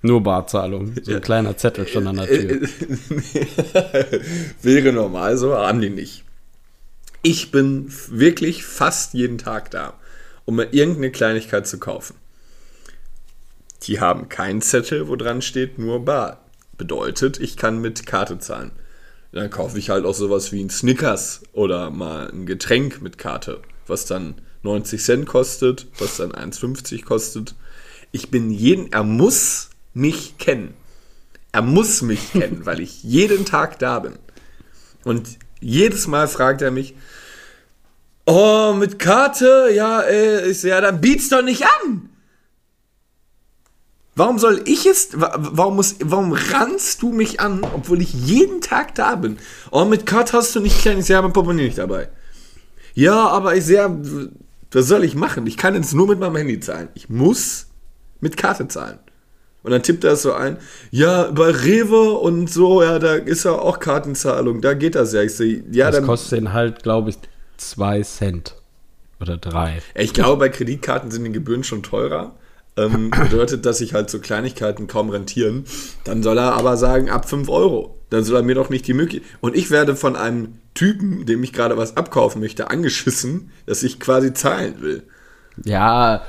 [0.00, 0.94] Nur Barzahlung.
[1.02, 2.60] So ein kleiner Zettel schon an der Tür.
[4.62, 6.22] Wäre normal so, haben die nicht.
[7.22, 9.94] Ich bin wirklich fast jeden Tag da,
[10.44, 12.14] um mir irgendeine Kleinigkeit zu kaufen.
[13.82, 16.44] Die haben keinen Zettel, wo dran steht, nur bar.
[16.78, 18.70] Bedeutet, ich kann mit Karte zahlen.
[19.32, 23.62] Dann kaufe ich halt auch sowas wie ein Snickers oder mal ein Getränk mit Karte,
[23.88, 27.54] was dann 90 Cent kostet, was dann 1,50 kostet.
[28.12, 30.74] Ich bin jeden, er muss mich kennen.
[31.52, 34.14] Er muss mich kennen, weil ich jeden Tag da bin.
[35.04, 36.94] Und jedes Mal fragt er mich,
[38.26, 39.70] oh, mit Karte?
[39.74, 42.08] Ja, äh, ich ja, dann biet's doch nicht an.
[44.16, 48.60] Warum soll ich es, wa- warum muss, warum rannst du mich an, obwohl ich jeden
[48.60, 49.38] Tag da bin?
[49.72, 52.08] Oh, mit Karte hast du nicht klein, ich sehe, mein Portemonnaie nicht dabei.
[52.94, 54.30] Ja, aber ich sehe,
[54.74, 55.46] was soll ich machen?
[55.46, 56.88] Ich kann jetzt nur mit meinem Handy zahlen.
[56.94, 57.66] Ich muss
[58.20, 58.98] mit Karte zahlen.
[59.62, 60.58] Und dann tippt er es so ein,
[60.90, 65.22] ja, bei Rewe und so, ja, da ist ja auch Kartenzahlung, da geht das ja.
[65.22, 67.16] Ich so, ja, Das dann, kostet ihn halt, glaube ich,
[67.56, 68.56] zwei Cent.
[69.20, 69.80] Oder drei.
[69.94, 72.34] ich glaube, bei Kreditkarten sind die Gebühren schon teurer.
[72.76, 75.64] Ähm, bedeutet, dass sich halt so Kleinigkeiten kaum rentieren.
[76.02, 77.96] Dann soll er aber sagen, ab 5 Euro.
[78.14, 79.28] Dann soll er mir doch nicht die Möglichkeit.
[79.40, 84.00] Und ich werde von einem Typen, dem ich gerade was abkaufen möchte, angeschissen, dass ich
[84.00, 85.02] quasi zahlen will.
[85.64, 86.22] Ja,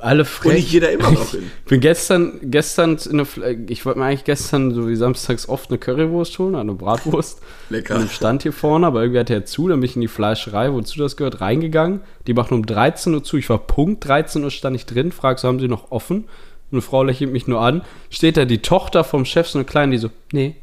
[0.00, 0.52] alle frech.
[0.52, 1.50] Und ich gehe da immer noch hin.
[1.64, 5.70] Ich bin gestern, gestern in eine, ich wollte mir eigentlich gestern, so wie samstags oft,
[5.70, 7.40] eine Currywurst holen, eine Bratwurst.
[7.68, 7.96] Lecker.
[7.96, 10.72] Und stand hier vorne, aber irgendwie hatte er zu, dann bin ich in die Fleischerei,
[10.72, 12.00] wozu das gehört, reingegangen.
[12.26, 13.36] Die machen um 13 Uhr zu.
[13.36, 16.28] Ich war Punkt 13 Uhr stand ich drin, frag so, haben sie noch offen?
[16.70, 17.82] Und eine Frau lächelt mich nur an.
[18.10, 20.56] Steht da die Tochter vom Chef, so eine kleine, die so, nee,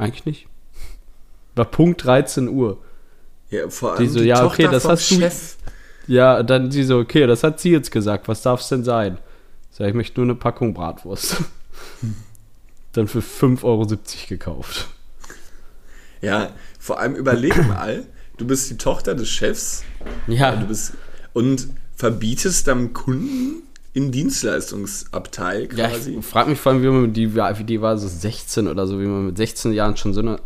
[0.00, 0.46] eigentlich nicht.
[1.54, 2.78] War Punkt 13 Uhr.
[3.50, 5.56] Ja, vor Die allem so, die ja, okay, Tochter das vom hast du- Chef.
[6.06, 9.18] Ja, dann sie so, okay, das hat sie jetzt gesagt, was darf es denn sein?
[9.70, 11.36] Ich sag, ich möchte nur eine Packung Bratwurst.
[12.92, 13.86] dann für 5,70 Euro
[14.28, 14.88] gekauft.
[16.20, 18.04] Ja, vor allem überleg mal,
[18.36, 19.84] du bist die Tochter des Chefs
[20.26, 20.94] Ja, du bist,
[21.32, 23.62] und verbietest deinem Kunden
[24.06, 26.16] im Dienstleistungsabteil ja quasi.
[26.18, 28.68] ich frag mich vor allem, wie man mit die, war- wie die war so 16
[28.68, 30.38] oder so, wie man mit 16 Jahren schon so eine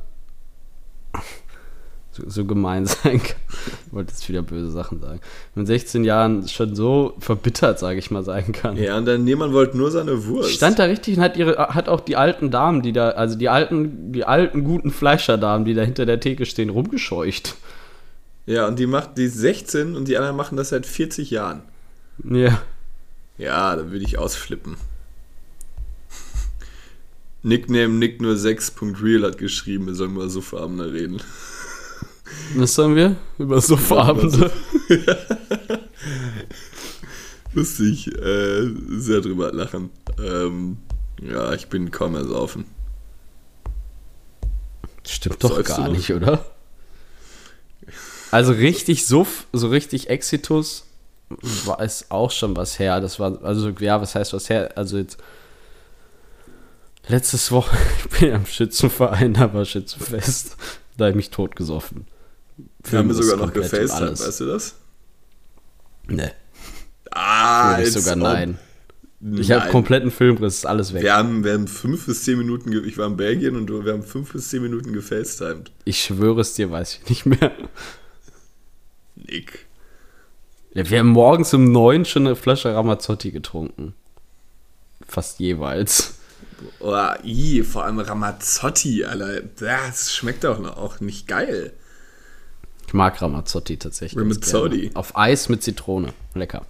[2.13, 3.37] so, so gemein sein kann.
[3.87, 5.21] Ich wollte jetzt wieder böse Sachen sagen.
[5.55, 8.77] Mit 16 Jahren schon so verbittert, sage ich mal, sein kann.
[8.77, 10.53] ja, und dann jemand wollte nur seine Wurst.
[10.53, 13.49] Stand da richtig und hat ihre, hat auch die alten Damen, die da, also die
[13.49, 17.57] alten, die alten guten Fleischerdamen, die da hinter der Theke stehen, rumgescheucht.
[18.47, 21.63] Ja, und die macht die ist 16 und die anderen machen das seit 40 Jahren.
[22.31, 22.61] Ja.
[23.37, 24.77] Ja, da würde ich ausflippen.
[27.43, 31.21] Nickname Nick nur 6.real hat geschrieben, wir sollen mal so Abende reden.
[32.57, 33.17] Was sollen wir?
[33.39, 34.51] Über Sofaabende.
[37.53, 39.91] Lustig, äh, sehr drüber lachen.
[40.19, 40.79] Ähm,
[41.23, 42.65] ja, ich bin kaum ersaufen.
[45.07, 46.45] Stimmt doch Säufst du gar nicht, oder?
[48.31, 50.87] Also richtig Suff, so richtig Exitus
[51.65, 53.01] war es auch schon was her.
[53.01, 54.71] Das war, also ja, was heißt was her?
[54.77, 55.19] Also jetzt
[57.09, 60.57] letztes Woche, ich bin ja im Schützenverein, da war Schützenfest.
[60.97, 62.07] Da habe ich mich totgesoffen.
[62.85, 64.77] Wir haben sogar noch gefacetimed, weißt du das?
[66.07, 66.33] Ne,
[67.11, 68.59] Ah, ich sogar ob- nein.
[69.37, 69.71] Ich habe Nein.
[69.73, 71.03] kompletten Filmriss, ist alles weg.
[71.03, 73.91] Wir haben, wir haben fünf bis zehn Minuten, ge- ich war in Belgien und wir
[73.93, 75.73] haben fünf bis zehn Minuten gefacetimed.
[75.87, 77.51] Ich schwöre es dir, weiß ich nicht mehr.
[79.17, 79.67] Nick.
[80.75, 83.95] Wir haben morgens um neun schon eine Flasche Ramazzotti getrunken.
[85.07, 86.15] Fast jeweils.
[86.81, 89.43] Oh, i, vor allem Ramazzotti, Alter.
[89.61, 91.73] Das schmeckt doch noch auch nicht geil.
[92.87, 94.21] Ich mag Ramazzotti tatsächlich.
[94.21, 94.91] Ramazzotti.
[94.95, 96.13] Auf Eis mit Zitrone.
[96.35, 96.67] Lecker.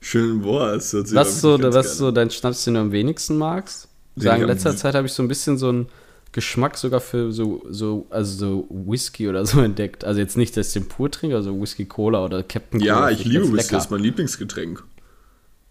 [0.00, 3.38] Schön, boah, das hört sich Was so, was so dein Schnaps, den du am wenigsten
[3.38, 3.88] magst?
[4.16, 5.88] Sagen, in letzter Zeit habe ich so ein bisschen so einen
[6.34, 10.04] Geschmack sogar für so, so, also so Whisky oder so entdeckt.
[10.04, 12.86] Also jetzt nicht, dass ich den pur trinke, also Whisky Cola oder Captain an.
[12.86, 13.10] Ja, Cola.
[13.12, 14.82] ich liebe Whisky, das ist mein Lieblingsgetränk.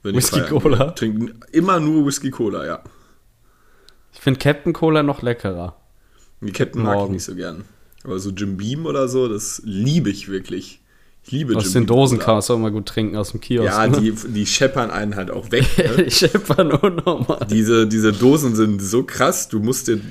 [0.04, 0.42] Whisky.
[0.42, 0.92] Cola?
[0.92, 2.82] Trinken immer nur Whisky Cola, ja.
[4.14, 5.76] Ich finde Captain Cola noch leckerer.
[6.42, 7.14] Die Captain mag ich Morgen.
[7.14, 7.66] nicht so gern.
[8.06, 10.82] Aber so Jim Beam oder so, das liebe ich wirklich.
[11.26, 12.26] Ich liebe Aus Jim den Dosen Cola.
[12.26, 13.66] kann man es auch mal gut trinken, aus dem Kiosk.
[13.66, 14.00] Ja, ne?
[14.00, 15.66] die, die scheppern einen halt auch weg.
[15.78, 16.04] Ne?
[16.06, 17.48] die scheppern unnormal.
[17.50, 20.02] diese, diese Dosen sind so krass, du musst dir,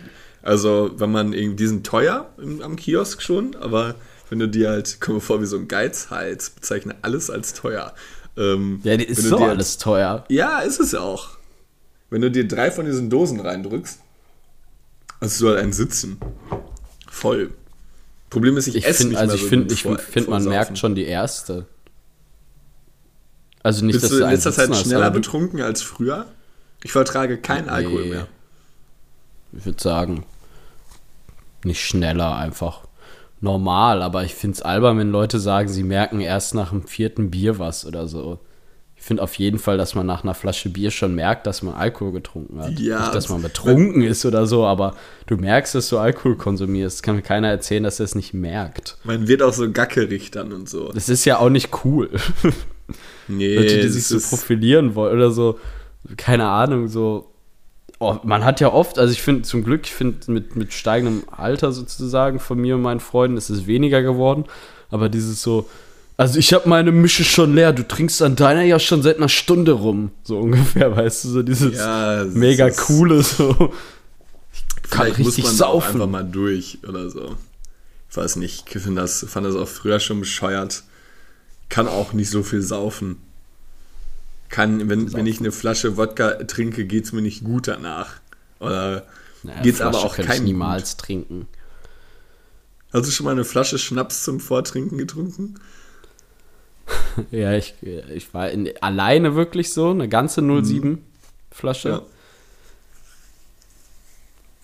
[0.42, 3.94] also wenn man irgendwie, die sind teuer im, am Kiosk schon, aber
[4.28, 7.94] wenn du dir halt, komm mir vor wie so ein Geizhals, bezeichne alles als teuer.
[8.36, 10.24] Ähm, Ja, die ist du so dir alles teuer.
[10.28, 11.30] Ja, ist es auch.
[12.10, 13.98] Wenn du dir drei von diesen Dosen reindrückst,
[15.20, 16.18] hast du halt ein Sitzen.
[17.10, 17.50] Voll.
[18.30, 19.98] Problem ist, ich, Ich esse finde, nicht also mehr ich so finde, gut ich vor-
[19.98, 20.76] finde, man vor merkt Saufen.
[20.76, 21.66] schon die erste.
[23.62, 25.82] Also nicht, Bist dass du in einen letzter Zeit Sitzen hast, schneller du- betrunken als
[25.82, 26.26] früher?
[26.82, 28.10] Ich vertrage keinen Alkohol Nee.
[28.10, 28.28] mehr.
[29.52, 30.24] Ich würde sagen,
[31.64, 32.80] nicht schneller, einfach
[33.40, 34.02] normal.
[34.02, 37.58] Aber ich finde es albern, wenn Leute sagen, sie merken erst nach dem vierten Bier
[37.58, 38.38] was oder so.
[39.02, 41.74] Ich finde auf jeden Fall, dass man nach einer Flasche Bier schon merkt, dass man
[41.74, 42.78] Alkohol getrunken hat.
[42.78, 44.94] Ja, nicht, dass man betrunken ist oder so, aber
[45.26, 47.02] du merkst, dass du Alkohol konsumierst.
[47.02, 48.98] Kann mir keiner erzählen, dass er es nicht merkt.
[49.02, 50.92] Man wird auch so gackerig dann und so.
[50.92, 52.10] Das ist ja auch nicht cool.
[53.26, 55.58] Nee, Leute, die sich so profilieren wollen oder so,
[56.16, 57.31] keine Ahnung, so.
[58.04, 61.22] Oh, man hat ja oft, also ich finde zum Glück, ich finde mit, mit steigendem
[61.30, 64.44] Alter sozusagen von mir und meinen Freunden ist es weniger geworden,
[64.90, 65.68] aber dieses so,
[66.16, 69.28] also ich habe meine Mische schon leer, du trinkst an deiner ja schon seit einer
[69.28, 73.52] Stunde rum, so ungefähr, weißt du, so dieses Ja, mega ist- coole so.
[73.54, 73.70] kann
[75.06, 75.94] Vielleicht muss richtig man da auch saufen.
[75.94, 77.36] einfach mal durch oder so.
[78.10, 80.82] Ich weiß nicht, ich find das, fand das auch früher schon bescheuert.
[81.70, 83.16] Kann auch nicht so viel saufen.
[84.52, 88.20] Kann, wenn, wenn ich eine Flasche Wodka trinke, geht es mir nicht gut danach.
[88.60, 89.06] Oder
[89.42, 91.48] Naja, geht's aber Flasche auch ich keinem niemals trinken.
[92.92, 95.54] Hast du schon mal eine Flasche Schnaps zum Vortrinken getrunken?
[97.30, 101.02] Ja, ich, ich war in, alleine wirklich so, eine ganze 07
[101.50, 101.88] Flasche.
[101.88, 102.02] Ja.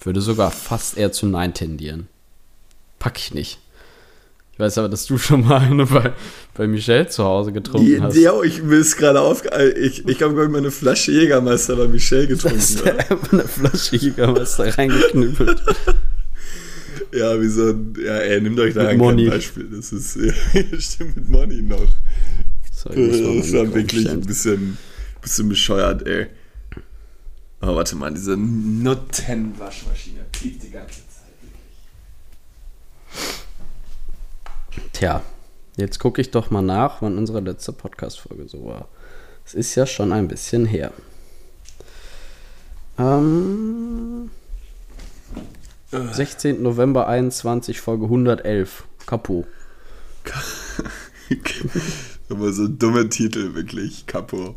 [0.00, 2.08] Würde sogar fast eher zu Nein tendieren.
[2.98, 3.60] Pack ich nicht.
[4.58, 6.12] Ich weiß aber, dass du schon mal eine bei,
[6.54, 8.16] bei Michelle zu Hause getrunken Die, hast.
[8.34, 9.44] oh, ich mir ist gerade auf.
[9.76, 12.58] Ich, ich habe, glaube ich, mal eine Flasche Jägermeister bei Michelle getrunken.
[12.58, 15.62] Hast du einfach eine Flasche Jägermeister reingeknüppelt.
[17.14, 17.94] Ja, wie so ein.
[18.04, 19.28] Ja, ey, nimmt euch da Mit ein Moni.
[19.30, 19.66] Beispiel.
[19.74, 20.16] Das ist.
[20.16, 20.32] Ja,
[20.78, 21.86] stimmt, mit Money noch.
[22.70, 24.76] So, ich muss mal Das mein war wirklich ein bisschen,
[25.22, 26.26] bisschen bescheuert, ey.
[27.60, 31.07] Aber warte mal, diese Nuttenwaschmaschine piept die ganze Zeit.
[34.92, 35.22] Tja,
[35.76, 38.86] jetzt gucke ich doch mal nach, wann unsere letzte Podcast-Folge so war.
[39.44, 40.92] Es ist ja schon ein bisschen her.
[42.98, 44.30] Ähm,
[45.90, 46.62] 16.
[46.62, 48.84] November 21, Folge 111.
[49.06, 49.46] Kapo.
[52.28, 54.06] Aber so dumme Titel, wirklich.
[54.06, 54.54] Kapo.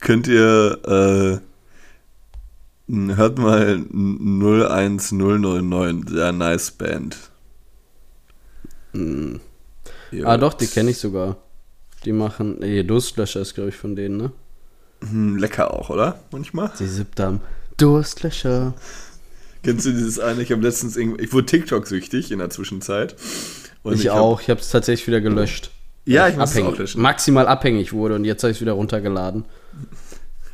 [0.00, 1.40] Könnt ihr,
[2.88, 7.30] äh, hört mal 01099, sehr nice Band.
[8.96, 9.40] Hm.
[10.10, 10.26] Ja.
[10.26, 11.36] Ah, doch, die kenne ich sogar.
[12.04, 12.56] Die machen.
[12.60, 14.32] Nee, Durstlöscher ist, glaube ich, von denen, ne?
[15.08, 16.20] Hm, lecker auch, oder?
[16.30, 16.70] Manchmal.
[16.78, 17.40] Die siebte
[17.76, 18.74] Durstlöscher.
[19.62, 20.42] Kennst du dieses eine?
[20.42, 23.16] Ich habe letztens irgendwie, ich wurde TikTok-süchtig in der Zwischenzeit.
[23.82, 24.40] Und Ich, hab- auch.
[24.40, 25.70] Ich habe es tatsächlich wieder gelöscht.
[26.04, 27.02] Ja, ich muss es abhängig, auch löschen.
[27.02, 29.44] maximal abhängig wurde und jetzt habe ich es wieder runtergeladen.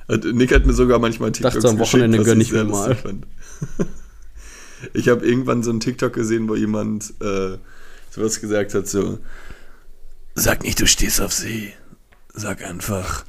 [0.09, 2.65] Und Nick hat mir sogar manchmal TikToks Dachte, am Wochenende was gönn ich ich mir
[2.65, 2.95] mal.
[2.97, 3.27] fand.
[4.95, 7.57] Ich habe irgendwann so einen TikTok gesehen, wo jemand äh,
[8.13, 9.19] sowas gesagt hat, so
[10.35, 11.73] Sag nicht, du stehst auf sie.
[12.35, 13.25] Sag einfach,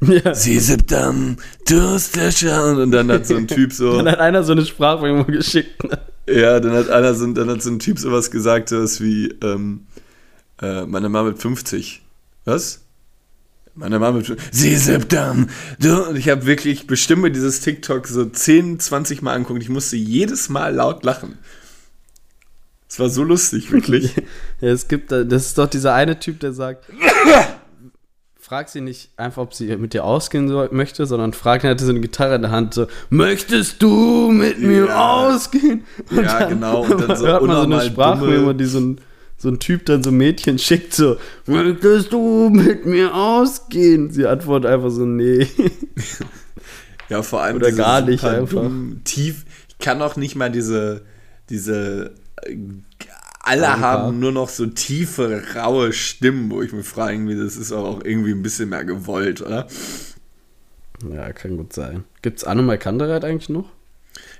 [0.00, 0.34] Ja.
[0.34, 1.36] sie sippt am
[1.68, 2.76] Durstlöscher.
[2.76, 5.82] Und dann hat so ein Typ so, Dann hat einer so eine Sprachmemo geschickt.
[5.84, 5.98] Ne?
[6.28, 9.86] ja, dann hat einer so, dann hat so ein Typ sowas gesagt, sowas wie, ähm,
[10.60, 12.02] äh, meine Mama mit 50.
[12.44, 12.82] Was?
[13.74, 14.48] Meine Mama mit 50.
[14.52, 15.48] Sie sippt am
[15.80, 19.62] du Und ich habe wirklich bestimmt dieses TikTok so 10, 20 Mal angeguckt.
[19.62, 21.38] Ich musste jedes Mal laut lachen.
[22.88, 24.14] Es war so lustig, wirklich.
[24.60, 26.84] Ja, es gibt, da- das ist doch dieser eine Typ, der sagt,
[28.40, 31.84] frag sie nicht einfach, ob sie mit dir ausgehen soll, möchte, sondern fragt, er hatte
[31.84, 35.28] so eine Gitarre in der Hand, so, möchtest du mit mir Ja.
[35.28, 35.84] ausgehen?
[36.10, 39.00] Und Ja, genau, und dann so hört man so eine Sprachmemo, die so ein,
[39.36, 44.10] so ein Typ dann so ein Mädchen schickt, so, möchtest du mit mir ausgehen?
[44.10, 45.46] Sie antwortet einfach so, nee.
[47.08, 48.70] Ja, vor allem Oder gar nicht einfach.
[49.04, 49.44] tief.
[49.68, 51.02] Ich kann auch nicht mal diese,
[51.48, 52.12] diese.
[53.40, 53.80] Alle Anker.
[53.80, 58.04] haben nur noch so tiefe, raue Stimmen, wo ich mich frage, irgendwie, das ist auch
[58.04, 59.66] irgendwie ein bisschen mehr gewollt, oder?
[61.10, 62.04] Ja, kann gut sein.
[62.22, 63.70] Gibt's Annemal Kandereit eigentlich noch?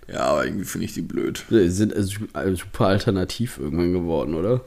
[0.09, 1.45] Ja, aber irgendwie finde ich die blöd.
[1.51, 4.63] Die sind su- äh, super alternativ irgendwann geworden, oder?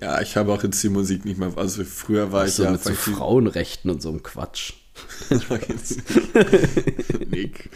[0.00, 1.52] Ja, ich habe auch jetzt die Musik nicht mehr.
[1.56, 4.74] Also früher war ich so ja mit so Frauenrechten und so einem Quatsch.
[7.30, 7.70] Nick.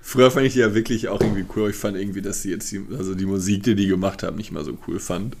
[0.00, 1.70] Früher fand ich die ja wirklich auch irgendwie cool.
[1.70, 4.52] Ich fand irgendwie, dass sie jetzt die, also die Musik, die die gemacht haben, nicht
[4.52, 5.36] mal so cool fand.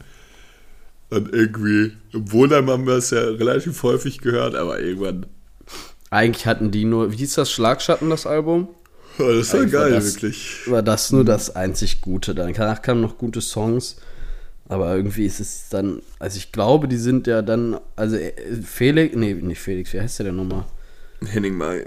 [1.10, 5.26] Und irgendwie, im Wohnheim haben wir es ja relativ häufig gehört, aber irgendwann.
[6.10, 8.68] Eigentlich hatten die nur, wie hieß das, Schlagschatten, das Album?
[9.18, 10.60] Oh, das war Eigentlich geil, das, wirklich.
[10.66, 12.34] War das nur das einzig Gute.
[12.34, 13.96] Danach kamen noch gute Songs.
[14.68, 18.32] Aber irgendwie ist es dann, also ich glaube, die sind ja dann, also äh,
[18.64, 20.64] Felix, nee, nicht Felix, wie heißt der denn nochmal?
[21.26, 21.86] Henning Mai.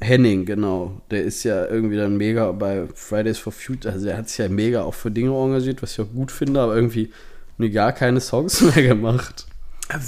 [0.00, 1.00] Henning, genau.
[1.10, 4.48] Der ist ja irgendwie dann mega bei Fridays for Future, also er hat sich ja
[4.48, 7.10] mega auch für Dinge engagiert, was ich auch gut finde, aber irgendwie
[7.58, 9.46] nie gar keine Songs mehr gemacht.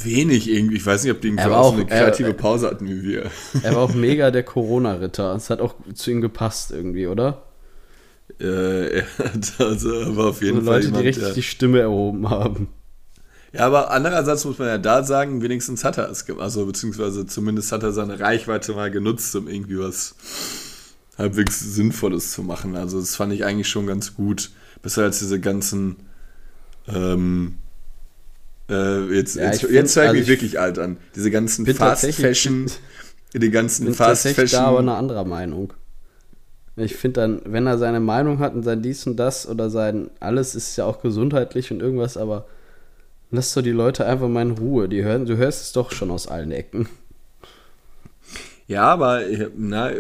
[0.03, 0.77] Wenig irgendwie.
[0.77, 2.87] Ich weiß nicht, ob die irgendwie war auch so auch- eine kreative er- Pause hatten
[2.89, 3.31] wie wir.
[3.63, 5.35] Er war auch mega der Corona-Ritter.
[5.37, 7.43] Es hat auch zu ihm gepasst irgendwie, oder?
[8.41, 8.45] Äh,
[8.99, 11.81] er hat also aber auf jeden So Fall Leute, die jemand, richtig der, die Stimme
[11.81, 12.69] erhoben haben.
[13.53, 16.43] Ja, aber andererseits muss man ja da sagen, wenigstens hat er es gemacht.
[16.43, 20.15] Also, beziehungsweise zumindest hat er seine Reichweite mal genutzt, um irgendwie was
[21.17, 22.77] halbwegs Sinnvolles zu machen.
[22.77, 24.51] Also, das fand ich eigentlich schon ganz gut.
[24.83, 25.97] Besser als diese ganzen.
[26.87, 27.55] Ähm,
[28.69, 30.97] äh, jetzt Ja, jetzt, ich jetzt find- höre ich also mich ich wirklich alt an.
[31.15, 32.67] Diese ganzen Fast Fashion.
[33.35, 34.89] Die ganzen bin Fast tatsächlich da aber Fashion.
[34.89, 35.73] eine andere Meinung.
[36.77, 40.11] Ich finde dann, wenn er seine Meinung hat und sein dies und das oder sein
[40.21, 42.47] alles ist ja auch gesundheitlich und irgendwas, aber
[43.31, 44.89] lass doch die Leute einfach mal in Ruhe.
[44.89, 46.89] Die hören, du hörst es doch schon aus allen Ecken.
[48.67, 49.23] Ja, aber
[49.57, 49.91] na,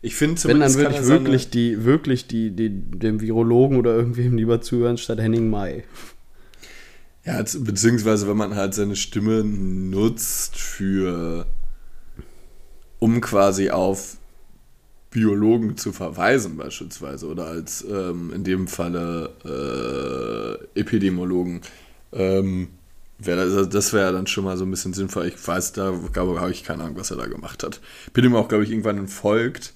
[0.00, 0.76] ich finde Wenn dann zumindest.
[0.78, 5.50] würde ich wirklich die, wirklich die, die, dem Virologen oder irgendwem lieber zuhören statt Henning
[5.50, 5.82] Mai.
[7.24, 11.46] Ja, beziehungsweise wenn man halt seine Stimme nutzt für,
[13.00, 14.18] um quasi auf
[15.10, 19.30] Biologen zu verweisen beispielsweise oder als ähm, in dem Falle
[20.74, 21.60] äh, Epidemiologen,
[22.12, 22.68] ähm,
[23.18, 25.26] wär das, wäre dann schon mal so ein bisschen sinnvoll.
[25.26, 27.80] Ich weiß, da habe ich keine Ahnung, was er da gemacht hat.
[28.12, 29.74] Bin ihm auch, glaube ich, irgendwann entfolgt.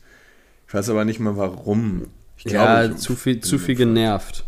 [0.68, 2.08] Ich weiß aber nicht mal warum.
[2.36, 4.44] Ich glaube, Ja, zu viel, zu viel genervt.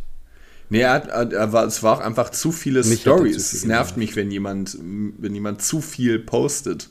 [0.70, 3.53] Nee, er hat, er war, es war auch einfach zu viele Mich Stories.
[3.53, 6.90] es nervt mich, wenn jemand, wenn jemand zu viel postet.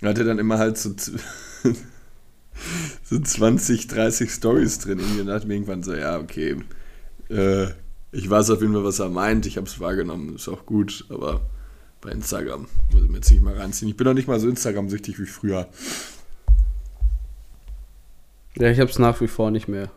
[0.00, 0.94] Er hatte dann immer halt so,
[3.02, 5.00] so 20, 30 Stories drin.
[5.00, 6.56] Und dachte mir irgendwann so, ja, okay.
[7.28, 7.68] Äh,
[8.12, 9.46] ich weiß auf jeden Fall, was er meint.
[9.46, 10.36] Ich habe es wahrgenommen.
[10.36, 11.04] Ist auch gut.
[11.08, 11.40] Aber
[12.00, 13.90] bei Instagram muss ich mir jetzt nicht mal reinziehen.
[13.90, 15.68] Ich bin noch nicht mal so Instagram-süchtig wie früher.
[18.58, 19.90] Ja, ich habe es nach wie vor nicht mehr.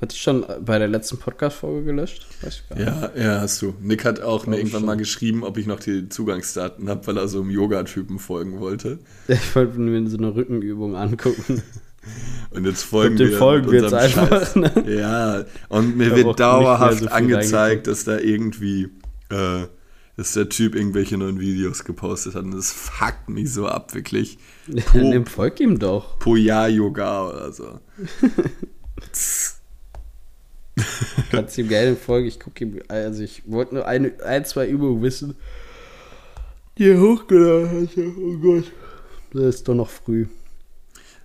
[0.00, 2.26] Hatte ich schon bei der letzten Podcast-Folge gelöscht?
[2.40, 3.16] Weiß ich gar nicht.
[3.16, 3.74] Ja, ja, hast du.
[3.80, 4.86] Nick hat auch mir Glaub irgendwann schon.
[4.86, 8.98] mal geschrieben, ob ich noch die Zugangsdaten habe, weil er so einem Yoga-Typen folgen wollte.
[9.28, 11.62] Ich wollte mir so eine Rückenübung angucken.
[12.50, 14.56] Und jetzt folgen Und wir folgen wir jetzt unserem einfach, Scheiß.
[14.56, 14.84] ne?
[14.88, 18.88] Ja, und mir wird dauerhaft so angezeigt, dass da irgendwie,
[19.28, 19.66] äh,
[20.16, 22.44] dass der Typ irgendwelche neuen Videos gepostet hat.
[22.44, 24.38] Und das fuckt mich so ab, wirklich.
[24.66, 26.18] Ja, Nimm, folg ihm doch.
[26.18, 27.80] Poya Yoga oder so.
[31.30, 32.26] Kannst ihm gerne folgen.
[32.26, 35.36] Ich gucke ihm, also ich wollte nur eine, ein, zwei Übungen wissen.
[36.78, 37.88] Die er hochgeladen.
[37.96, 38.64] Oh Gott.
[39.32, 40.26] Das ist doch noch früh.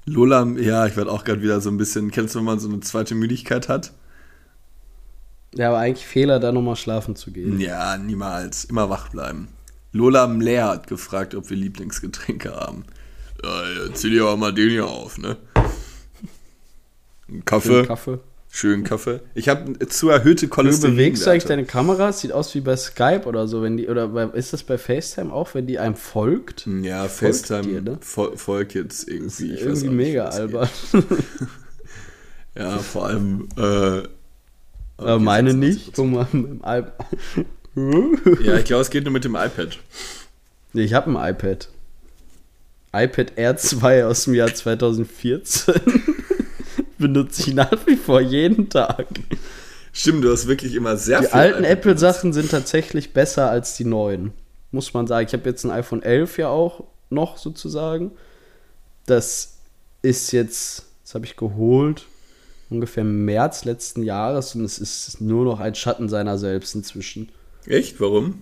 [0.05, 2.69] Lola, ja, ich werde auch gerade wieder so ein bisschen, kennst du, wenn man so
[2.69, 3.91] eine zweite Müdigkeit hat?
[5.55, 7.59] Ja, aber eigentlich Fehler, da nochmal schlafen zu gehen.
[7.59, 8.65] Ja, niemals.
[8.65, 9.47] Immer wach bleiben.
[9.93, 12.83] Lola Mler hat gefragt, ob wir Lieblingsgetränke haben.
[13.41, 15.37] Ja, ja, zieh dir aber mal den hier auf, ne?
[17.29, 17.85] Ein Kaffee.
[17.85, 18.19] Kaffee.
[18.57, 19.19] Schönen Kaffee.
[19.33, 20.95] Ich habe zu erhöhte Du Cholesterin.
[20.95, 22.13] bewegst du eigentlich deine Kamera?
[22.13, 25.33] Sieht aus wie bei Skype oder so, wenn die, oder bei, ist das bei FaceTime
[25.33, 26.65] auch, wenn die einem folgt?
[26.81, 27.97] Ja, Folgt FaceTime dir, ne?
[27.99, 29.51] fol folgt jetzt irgendwie.
[29.51, 30.69] Das ist irgendwie mega albern.
[32.57, 33.49] Ja, vor allem.
[33.57, 34.03] Äh,
[34.95, 35.53] okay, meine 26%.
[35.55, 35.93] nicht.
[35.93, 36.61] Guck mal, mit
[37.75, 39.77] dem Ja, ich glaube, es geht nur mit dem iPad.
[40.71, 41.67] Nee, ich habe ein iPad.
[42.93, 45.73] iPad Air 2 aus dem Jahr 2014.
[46.97, 49.07] Benutze ich nach wie vor jeden Tag.
[49.93, 53.77] Stimmt, du hast wirklich immer sehr Die viel alten iPad Apple-Sachen sind tatsächlich besser als
[53.77, 54.33] die neuen.
[54.71, 55.27] Muss man sagen.
[55.27, 58.11] Ich habe jetzt ein iPhone 11 ja auch noch sozusagen.
[59.05, 59.57] Das
[60.01, 62.05] ist jetzt, das habe ich geholt,
[62.69, 67.29] ungefähr im März letzten Jahres und es ist nur noch ein Schatten seiner selbst inzwischen.
[67.65, 67.99] Echt?
[68.01, 68.41] Warum?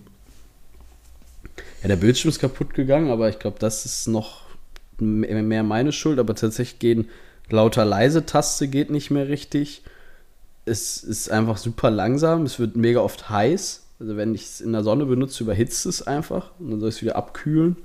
[1.82, 4.42] Ja, der Bildschirm ist kaputt gegangen, aber ich glaube, das ist noch
[4.98, 6.18] mehr meine Schuld.
[6.18, 7.08] Aber tatsächlich gehen
[7.50, 9.82] lauter leise Taste geht nicht mehr richtig.
[10.64, 12.44] Es ist einfach super langsam.
[12.44, 13.82] Es wird mega oft heiß.
[14.00, 16.96] Also wenn ich es in der Sonne benutze, überhitzt es einfach und dann soll ich
[16.96, 17.76] es wieder abkühlen.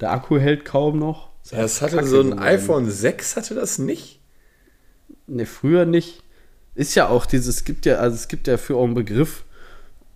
[0.00, 1.30] Der Akku hält kaum noch.
[1.50, 4.20] Ja, es einfach hatte so ein iPhone 6, hatte das nicht?
[5.26, 6.22] Ne, früher nicht.
[6.74, 9.44] Ist ja auch dieses, es gibt ja, also es gibt ja für auch einen Begriff.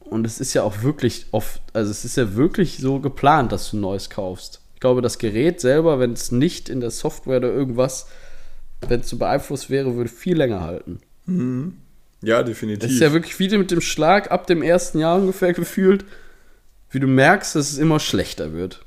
[0.00, 3.70] Und es ist ja auch wirklich oft, also es ist ja wirklich so geplant, dass
[3.70, 4.61] du ein neues kaufst.
[4.80, 8.09] glaube, das Gerät selber, wenn es nicht in der Software oder irgendwas,
[8.89, 11.01] wenn es so beeinflusst wäre, würde viel länger halten.
[12.22, 12.83] Ja, definitiv.
[12.83, 16.05] Das ist ja wirklich wie mit dem Schlag ab dem ersten Jahr ungefähr gefühlt,
[16.91, 18.85] wie du merkst, dass es immer schlechter wird.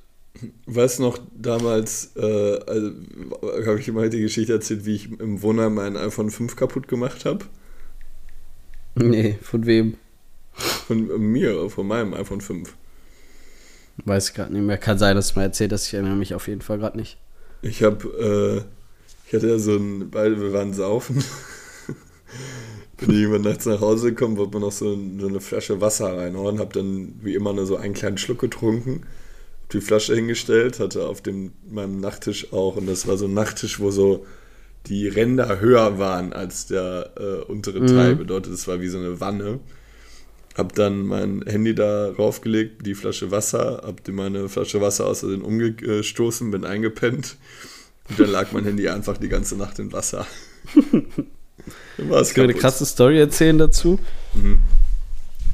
[0.66, 2.92] Weißt noch, damals äh, also,
[3.66, 7.26] habe ich immer die Geschichte erzählt, wie ich im Wohnheim mein iPhone 5 kaputt gemacht
[7.26, 7.46] habe.
[8.96, 9.96] Nee, von wem?
[10.54, 12.74] Von mir, von meinem iPhone 5.
[14.04, 14.78] Weiß ich gerade nicht mehr.
[14.78, 15.88] Kann sein, dass du mal erzählt hast.
[15.88, 17.18] Ich erinnere mich auf jeden Fall gerade nicht.
[17.62, 18.85] Ich habe, äh,
[19.28, 21.24] ich hatte ja so ein, beide, wir waren saufen.
[22.98, 26.18] Bin ich irgendwann nachts nach Hause gekommen, wollte mir noch so, so eine Flasche Wasser
[26.18, 29.02] reinhauen, habe dann wie immer nur so einen kleinen Schluck getrunken,
[29.64, 33.34] hab die Flasche hingestellt, hatte auf dem, meinem Nachttisch auch, und das war so ein
[33.34, 34.26] Nachttisch, wo so
[34.88, 39.20] die Ränder höher waren als der äh, untere Teil, bedeutet, es war wie so eine
[39.20, 39.60] Wanne.
[40.56, 45.20] Hab dann mein Handy da raufgelegt, die Flasche Wasser, hab die meine Flasche Wasser aus
[45.20, 47.36] Versehen umgestoßen, bin eingepennt.
[48.10, 50.26] Und dann lag mein Handy einfach die ganze Nacht im Wasser.
[50.92, 54.00] dann war es Ich will eine krasse Story erzählen dazu.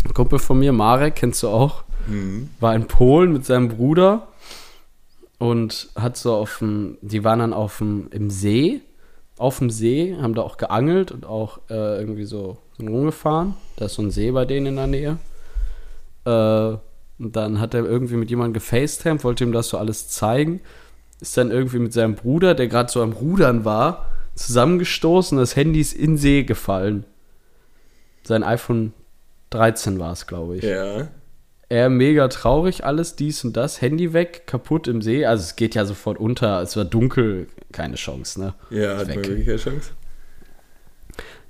[0.06, 1.84] Ein Kumpel von mir, Marek, kennst du auch,
[2.60, 4.28] war in Polen mit seinem Bruder
[5.38, 8.82] und hat so auf dem, die waren dann auf dem, im See,
[9.38, 13.56] auf dem See, haben da auch geangelt und auch äh, irgendwie so, so rumgefahren.
[13.76, 15.18] Da ist so ein See bei denen in der Nähe.
[16.26, 16.78] Äh,
[17.24, 20.62] und dann hat er irgendwie mit jemandem gefacetimed, wollte ihm das so alles zeigen.
[21.22, 25.80] Ist dann irgendwie mit seinem Bruder, der gerade so am Rudern war, zusammengestoßen, das Handy
[25.80, 27.06] ist in See gefallen.
[28.24, 28.94] Sein iPhone
[29.52, 30.64] 13 war es, glaube ich.
[30.64, 31.08] Ja.
[31.70, 35.26] Er mega traurig, alles dies und das, Handy weg, kaputt im See.
[35.26, 38.54] Also es geht ja sofort unter, es war dunkel, keine Chance, ne?
[38.70, 39.92] Ja, hat man wirklich keine Chance.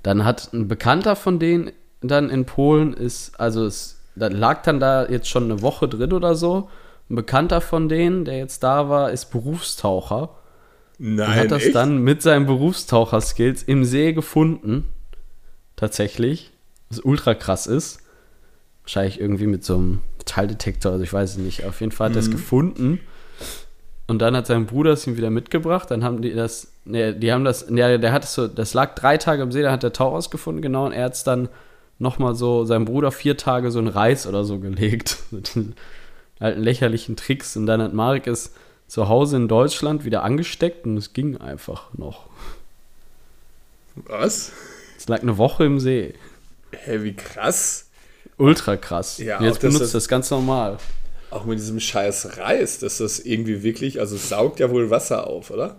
[0.04, 4.78] Dann hat ein Bekannter von denen dann in Polen ist, also es da lag dann
[4.80, 6.68] da jetzt schon eine Woche drin oder so.
[7.12, 10.30] Ein Bekannter von denen, der jetzt da war, ist Berufstaucher.
[10.98, 11.74] Und Nein, hat das echt?
[11.74, 14.88] dann mit seinen Berufstaucher-Skills im See gefunden.
[15.76, 16.52] Tatsächlich.
[16.88, 17.98] Was ultra krass ist.
[18.84, 21.64] Wahrscheinlich irgendwie mit so einem Metalldetektor, also ich weiß es nicht.
[21.66, 22.32] Auf jeden Fall hat er es Mhm.
[22.32, 23.00] gefunden.
[24.06, 25.90] Und dann hat sein Bruder es ihm wieder mitgebracht.
[25.90, 28.94] Dann haben die das, ne, die haben das, ne, der hat es so, das lag
[28.94, 30.86] drei Tage im See, da hat der Tauch ausgefunden, genau.
[30.86, 31.50] Und er hat es dann
[31.98, 35.18] nochmal so, seinem Bruder vier Tage so in Reis oder so gelegt.
[36.38, 37.56] Alten lächerlichen Tricks.
[37.56, 38.52] Und dann hat Marek es
[38.88, 42.26] zu Hause in Deutschland wieder angesteckt und es ging einfach noch.
[43.94, 44.52] Was?
[44.98, 46.14] Es lag eine Woche im See.
[46.72, 47.86] Hä, wie krass.
[48.38, 49.18] Ultra krass.
[49.18, 50.78] Ja, Und jetzt benutzt das- das ganz normal.
[51.30, 55.26] Auch mit diesem scheiß Reis, dass das irgendwie wirklich, also es saugt ja wohl Wasser
[55.26, 55.76] auf, oder?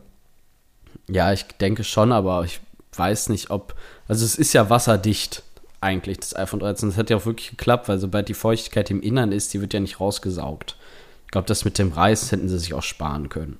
[1.07, 2.59] Ja, ich denke schon, aber ich
[2.95, 3.75] weiß nicht, ob.
[4.07, 5.43] Also, es ist ja wasserdicht,
[5.83, 6.89] eigentlich, das iPhone 13.
[6.89, 9.73] Das hat ja auch wirklich geklappt, weil sobald die Feuchtigkeit im Innern ist, die wird
[9.73, 10.77] ja nicht rausgesaugt.
[11.25, 13.59] Ich glaube, das mit dem Reis hätten sie sich auch sparen können.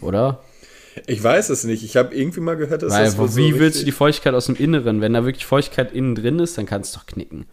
[0.00, 0.42] Oder?
[1.06, 1.84] Ich weiß es nicht.
[1.84, 4.34] Ich habe irgendwie mal gehört, dass Weil, das wohl so wie willst du die Feuchtigkeit
[4.34, 5.00] aus dem Inneren?
[5.00, 7.46] Wenn da wirklich Feuchtigkeit innen drin ist, dann kann es doch knicken.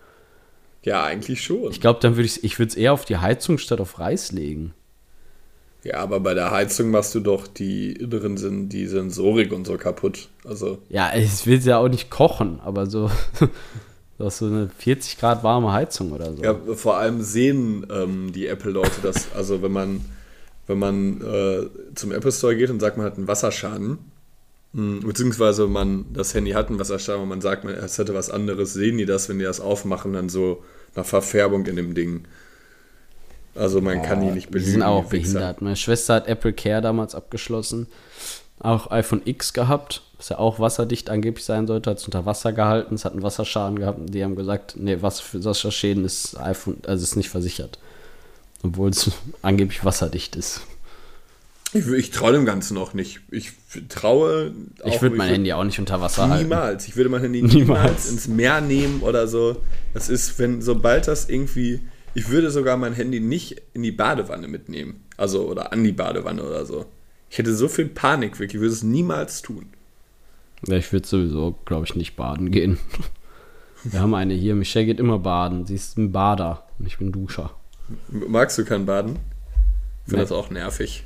[0.84, 1.72] Ja, eigentlich schon.
[1.72, 4.32] Ich glaube, dann würde ich ich würde es eher auf die Heizung statt auf Reis
[4.32, 4.74] legen.
[5.88, 9.78] Ja, aber bei der Heizung machst du doch die inneren sind die Sensorik und so
[9.78, 10.28] kaputt.
[10.44, 13.10] Also, Ja, ich will ja auch nicht kochen, aber so,
[14.18, 16.44] so so eine 40 Grad warme Heizung oder so.
[16.44, 20.02] ja, vor allem sehen ähm, die Apple-Leute das, also wenn man,
[20.68, 23.98] wenn man äh, zum Apple Store geht und sagt, man hat einen Wasserschaden,
[24.74, 28.30] mh, beziehungsweise man das Handy hat einen Wasserschaden und man sagt, man, es hätte was
[28.30, 30.64] anderes, sehen die das, wenn die das aufmachen, dann so
[30.96, 32.26] nach Verfärbung in dem Ding.
[33.58, 34.72] Also man kann die nicht Die belügen.
[34.72, 35.62] sind auch die behindert.
[35.62, 37.88] Meine Schwester hat Apple Care damals abgeschlossen.
[38.60, 42.54] Auch iPhone X gehabt, was ja auch wasserdicht angeblich sein sollte, hat es unter Wasser
[42.54, 46.40] gehalten, es hat einen Wasserschaden gehabt und die haben gesagt, nee, was für Wasserschäden ist
[46.40, 47.78] iPhone, also ist nicht versichert.
[48.64, 49.12] Obwohl es
[49.44, 50.62] angeblich wasserdicht ist.
[51.74, 53.20] Ich, ich traue dem Ganzen noch nicht.
[53.30, 53.52] Ich
[53.90, 54.54] traue.
[54.86, 56.44] Ich auch- würde mein würd- Handy auch nicht unter Wasser halten.
[56.46, 56.88] Niemals.
[56.88, 58.10] Ich würde mein Handy niemals, Niemals.
[58.10, 59.58] ins Meer nehmen oder so.
[59.94, 61.82] Das ist, wenn, sobald das irgendwie.
[62.14, 65.04] Ich würde sogar mein Handy nicht in die Badewanne mitnehmen.
[65.18, 66.86] Also, oder an die Badewanne oder so.
[67.30, 68.56] Ich hätte so viel Panik, wirklich.
[68.56, 69.68] Ich würde es niemals tun.
[70.66, 72.80] Ja, ich würde sowieso, glaube ich, nicht baden gehen.
[73.84, 75.66] Wir haben eine hier, Michelle geht immer baden.
[75.68, 77.52] Sie ist ein Bader und ich bin Duscher.
[78.10, 79.18] Magst du kein Baden?
[80.06, 80.22] Ich finde Nee.
[80.24, 81.06] das auch nervig.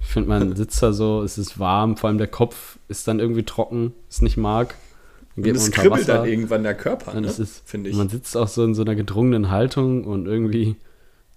[0.00, 3.20] Ich finde, man sitzt da so, es ist warm, vor allem der Kopf ist dann
[3.20, 4.74] irgendwie trocken, ist nicht mag.
[5.44, 6.18] Und es kribbelt Wasser.
[6.18, 7.32] dann irgendwann der Körper, ne?
[7.64, 7.96] finde ich.
[7.96, 10.76] Man sitzt auch so in so einer gedrungenen Haltung und irgendwie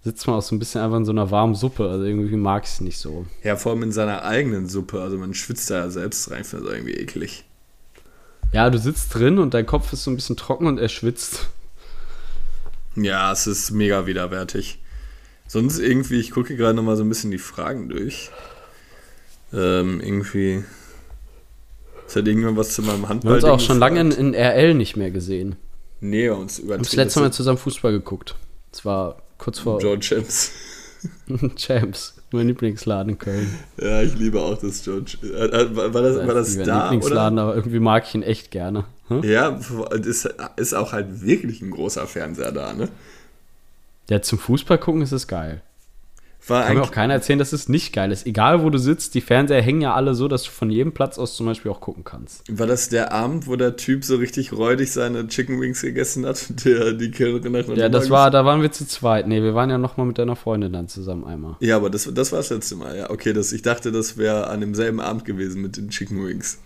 [0.04, 1.90] sitzt man auch so ein bisschen einfach in so einer warmen Suppe.
[1.90, 3.26] Also irgendwie mag ich es nicht so.
[3.44, 5.02] Ja, vor allem in seiner eigenen Suppe.
[5.02, 6.44] Also man schwitzt da ja selbst rein.
[6.44, 7.46] Finde das irgendwie eklig.
[8.52, 11.50] Ja, du sitzt drin und dein Kopf ist so ein bisschen trocken und er schwitzt.
[12.96, 14.80] Ja, es ist mega widerwärtig.
[15.48, 18.30] Sonst irgendwie, ich gucke gerade noch mal so ein bisschen die Fragen durch.
[19.54, 20.64] Ähm, irgendwie.
[22.12, 23.32] Es hat irgendwann was zu meinem Wir Handball.
[23.36, 25.56] haben uns auch schon lange in, in RL nicht mehr gesehen.
[26.02, 27.04] Nee, wir haben uns Wir haben das übertrieben.
[27.04, 28.36] letzte Mal zusammen Fußball geguckt.
[28.74, 30.52] Es war kurz vor George Champs.
[31.56, 33.58] Champs, mein Lieblingsladen in Köln.
[33.82, 35.20] Ja, ich liebe auch das George.
[35.24, 36.84] Äh, äh, war, das, war das nicht mein da?
[36.92, 38.84] Lieblingsladen, aber irgendwie mag ich ihn echt gerne.
[39.08, 39.20] Hm?
[39.20, 39.30] Oder?
[39.30, 39.60] Ja,
[40.04, 42.90] ist, ist auch halt wirklich ein großer Fernseher da, ne?
[44.10, 45.62] Ja, zum Fußball gucken ist es geil.
[46.48, 48.26] War Kann mir auch keiner erzählen, dass es nicht geil ist.
[48.26, 51.20] Egal, wo du sitzt, die Fernseher hängen ja alle so, dass du von jedem Platz
[51.20, 52.44] aus zum Beispiel auch gucken kannst.
[52.50, 56.66] war das der Abend, wo der Typ so richtig räudig seine Chicken Wings gegessen hat?
[56.66, 59.28] Der die Kellnerin nach Ja, das war, da waren wir zu zweit.
[59.28, 61.58] Nee, wir waren ja noch mal mit deiner Freundin dann zusammen einmal.
[61.60, 63.10] Ja, aber das, das war das letzte Mal, ja.
[63.12, 66.60] Okay, das, ich dachte, das wäre an demselben Abend gewesen mit den Chicken Wings.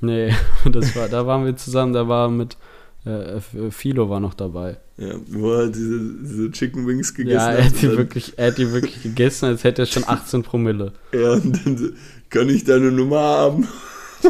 [0.00, 0.32] Nee,
[0.70, 2.56] das war, da waren wir zusammen, da war mit
[3.04, 3.40] äh,
[3.70, 4.78] Philo war noch dabei.
[4.96, 7.82] Ja, wo er diese, diese Chicken Wings gegessen Ja, er hat.
[7.82, 10.92] die wirklich, er hat die wirklich gegessen, als hätte er schon 18 Promille.
[11.12, 11.96] Ja, und dann
[12.30, 13.68] kann ich deine Nummer haben?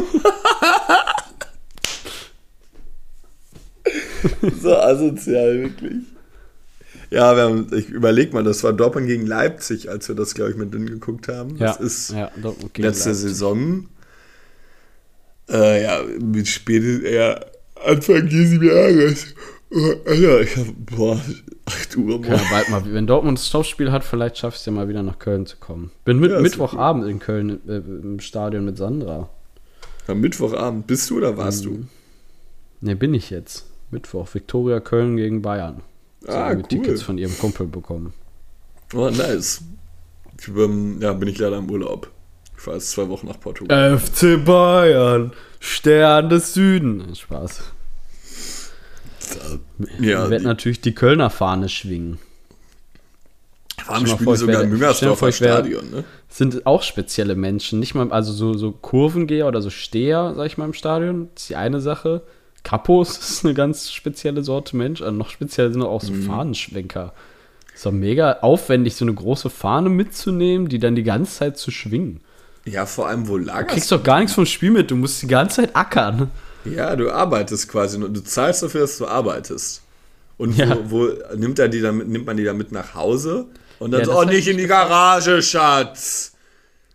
[4.61, 5.93] so asozial, wirklich.
[7.09, 10.51] Ja, wir haben, ich überleg mal, das war Dortmund gegen Leipzig, als wir das, glaube
[10.51, 11.57] ich, mit denen geguckt haben.
[11.57, 13.13] Ja, Das ist ja, letzte Leipzig.
[13.13, 13.87] Saison.
[15.49, 17.39] Äh, ja, mit spät, ja,
[17.85, 19.35] Anfang dieses Jahres.
[19.71, 20.65] Oh, Alter, ich hab,
[20.95, 21.19] boah,
[21.65, 24.65] 8 Uhr Können wir bald mal, wenn Dortmund das Topspiel hat, vielleicht schaffe ich es
[24.67, 25.89] ja mal wieder nach Köln zu kommen.
[26.05, 29.29] Bin mit Ja, Mittwochabend in Köln äh, im Stadion mit Sandra.
[30.07, 31.87] Am Mittwochabend, bist du oder warst Mhm.
[32.81, 33.65] Ne, bin ich jetzt.
[33.91, 34.27] Mittwoch.
[34.33, 35.81] Viktoria Köln gegen Bayern.
[36.21, 36.27] du?
[36.31, 36.63] So, Ah, cool.
[36.63, 38.13] Tickets von ihrem Kumpel bekommen.
[38.93, 39.61] Oh, nice.
[40.39, 42.11] Ich, ähm, ja, bin ich leider im Urlaub.
[42.55, 43.97] Ich fahre jetzt zwei Wochen nach Portugal.
[43.97, 45.31] FC Bayern,
[45.65, 47.15] Stern des Süden.
[47.15, 47.63] Spaß.
[50.01, 52.19] ja, die, natürlich die Kölner Fahne schwingen.
[53.87, 56.03] warum spielen vor, sogar im Müngersdorfer Stadion, ne?
[56.27, 57.79] Sind auch spezielle Menschen.
[57.79, 61.29] Nicht mal, also so, so Kurvengeher oder so Steher, sag ich mal, im Stadion.
[61.33, 62.23] Das ist die eine Sache.
[62.63, 65.01] Kapos ist eine ganz spezielle Sorte Mensch.
[65.01, 66.23] Also noch speziell sind auch so Mhm.
[66.23, 67.13] Fahnenschwenker.
[67.73, 71.71] Ist doch mega aufwendig, so eine große Fahne mitzunehmen, die dann die ganze Zeit zu
[71.71, 72.19] schwingen.
[72.65, 75.21] Ja, vor allem, wo Du lagerst kriegst doch gar nichts vom Spiel mit, du musst
[75.21, 76.31] die ganze Zeit ackern.
[76.65, 79.81] Ja, du arbeitest quasi und du zahlst dafür, dass du arbeitest.
[80.37, 80.77] Und Ja.
[80.89, 83.47] wo, wo nimmt, er die dann, nimmt man die dann mit nach Hause?
[83.79, 86.31] Und dann Ja, so, oh, nicht ich in die Garage, Schatz!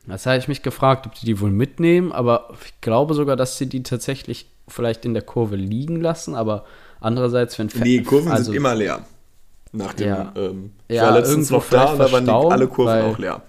[0.06, 3.58] Das habe ich mich gefragt, ob die die wohl mitnehmen, aber ich glaube sogar, dass
[3.58, 6.64] sie die tatsächlich vielleicht in der Kurve liegen lassen, aber
[7.00, 9.04] andererseits, wenn Die Kurven also, sind immer leer.
[9.72, 10.32] Nach dem, Ja.
[10.34, 13.42] ähm, ich Ja, war letztens noch da und da waren die, alle Kurven auch leer.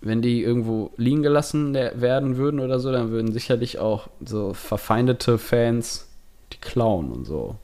[0.00, 5.36] Wenn die irgendwo liegen gelassen werden würden oder so, dann würden sicherlich auch so verfeindete
[5.38, 6.06] Fans
[6.52, 7.56] die klauen und so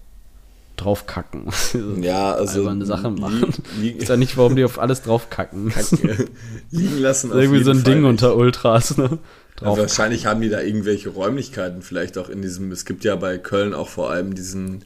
[0.76, 1.48] draufkacken.
[2.02, 3.54] Ja, also alberne Sache li- machen.
[3.82, 5.70] Ich weiß ja nicht, warum die auf alles draufkacken.
[5.74, 6.02] Das ist
[6.70, 7.30] liegen lassen.
[7.32, 8.10] irgendwie so ein Fall Ding nicht.
[8.10, 9.18] unter Ultras, ne?
[9.62, 13.38] Also wahrscheinlich haben die da irgendwelche Räumlichkeiten, vielleicht auch in diesem, es gibt ja bei
[13.38, 14.84] Köln auch vor allem diesen,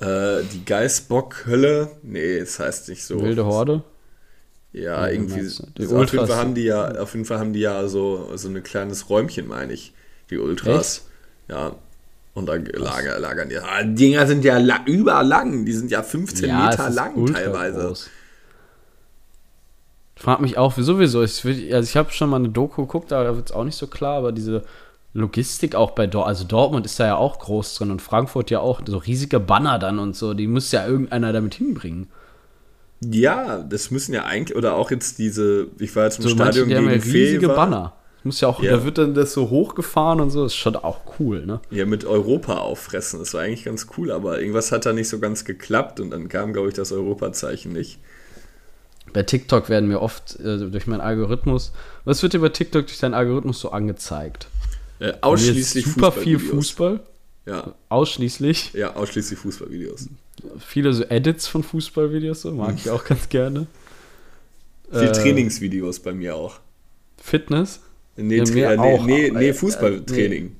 [0.00, 1.90] äh, die Geißbock-Hölle.
[2.02, 3.20] Nee, es heißt nicht so.
[3.22, 3.84] Wilde Horde.
[4.76, 5.40] Ja, Ja, irgendwie.
[5.40, 5.62] meinst du?
[5.78, 8.30] Die auf jeden Ultras- Fall haben die ja, auf jeden Fall haben die ja so,
[8.36, 9.92] so ein kleines Räumchen, meine ich.
[10.30, 11.06] Die Ultras.
[11.48, 11.74] Ja.
[12.34, 13.56] Und da lager, lagern die.
[13.58, 15.64] Ah, die Dinger sind ja la überlang.
[15.64, 17.86] Die sind ja 15 Ja, Meter lang teilweise.
[17.86, 18.10] groß.
[20.16, 21.22] Ich frag mich auch, wieso, wieso.
[21.22, 23.76] Ich, also ich habe schon mal eine Doku geguckt, aber da wird es auch nicht
[23.76, 24.64] so klar, aber diese
[25.14, 28.60] Logistik auch bei Dortmund, also Dortmund ist da ja auch groß drin und Frankfurt ja
[28.60, 32.08] auch, so riesige Banner dann und so, die muss ja irgendeiner damit hinbringen.
[33.00, 36.60] Ja, das müssen ja eigentlich, oder auch jetzt diese, ich war jetzt im So manche,
[36.60, 37.54] Stadion ja gegen riesige Fever.
[37.54, 37.92] Banner.
[38.24, 38.72] Muss ja auch, Ja.
[38.78, 41.60] da wird dann das so hochgefahren und so, ist schon auch cool, ne?
[41.70, 43.20] Ja, mit Europa auffressen.
[43.20, 46.28] Das war eigentlich ganz cool, aber irgendwas hat da nicht so ganz geklappt und dann
[46.28, 47.98] kam, glaube ich, das Europazeichen nicht.
[49.12, 51.72] Bei TikTok werden mir oft äh, durch meinen Algorithmus,
[52.04, 54.48] was wird dir bei TikTok durch deinen Algorithmus so angezeigt?
[54.98, 56.38] Äh, ausschließlich super viel.
[56.40, 57.00] Fußball,
[57.46, 58.72] Ja, ausschließlich.
[58.72, 60.08] ja, ausschließlich Fußballvideos.
[60.58, 63.66] Viele so Edits von Fußballvideos, so mag ich auch ganz gerne.
[64.90, 66.60] Viel Äh, Trainingsvideos bei mir auch.
[67.18, 67.80] Fitness?
[68.16, 70.56] Nee, Ja, Tra- äh, nee, auch, nee, nee äh, Fußballtraining.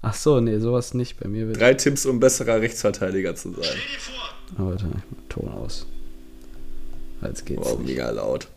[0.00, 1.20] Ach so, nee, sowas nicht.
[1.20, 1.52] Bei mir.
[1.52, 3.76] Drei Tipps, um besserer Rechtsverteidiger zu sein.
[4.58, 5.86] Oh, warte, ich mach Ton aus.
[7.22, 7.64] Jetzt geht's.
[7.64, 7.88] Wow, nicht.
[7.90, 8.48] mega laut.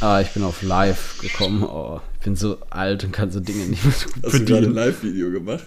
[0.00, 1.62] Ah, ich bin auf live gekommen.
[1.64, 4.38] Oh, ich bin so alt und kann so Dinge nicht mehr so gut Hast du
[4.44, 4.74] gerade ein bedienen.
[4.74, 5.64] Live-Video gemacht?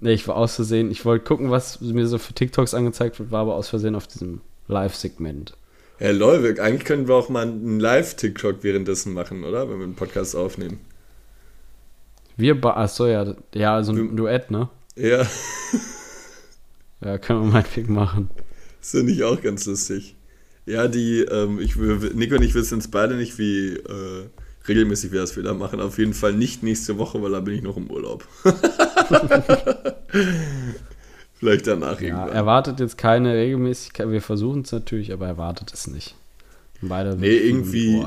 [0.00, 0.90] Nee, ich war aus Versehen.
[0.90, 4.06] Ich wollte gucken, was mir so für TikToks angezeigt wird, war aber aus Versehen auf
[4.06, 5.56] diesem Live-Segment.
[5.98, 9.68] Herr Leuwig, eigentlich können wir auch mal einen Live-TikTok währenddessen machen, oder?
[9.70, 10.80] Wenn wir einen Podcast aufnehmen.
[12.36, 14.68] Wir, ba ach so, ja, ja, so ein Duett, ne?
[14.94, 15.26] Ja,
[17.04, 18.30] Ja, können wir meinetwegen machen.
[18.80, 20.16] ist ja nicht auch ganz lustig.
[20.64, 24.24] Ja, die, ähm, ich, Nico und ich wissen es beide nicht, wie äh,
[24.68, 25.80] regelmäßig wir das wieder machen.
[25.80, 28.26] Auf jeden Fall nicht nächste Woche, weil da bin ich noch im Urlaub.
[31.38, 32.28] Vielleicht danach Ja, irgendwann.
[32.32, 34.10] erwartet jetzt keine Regelmäßigkeit.
[34.10, 36.14] Wir versuchen es natürlich, aber erwartet es nicht.
[36.80, 38.04] Beide Nee, irgendwie-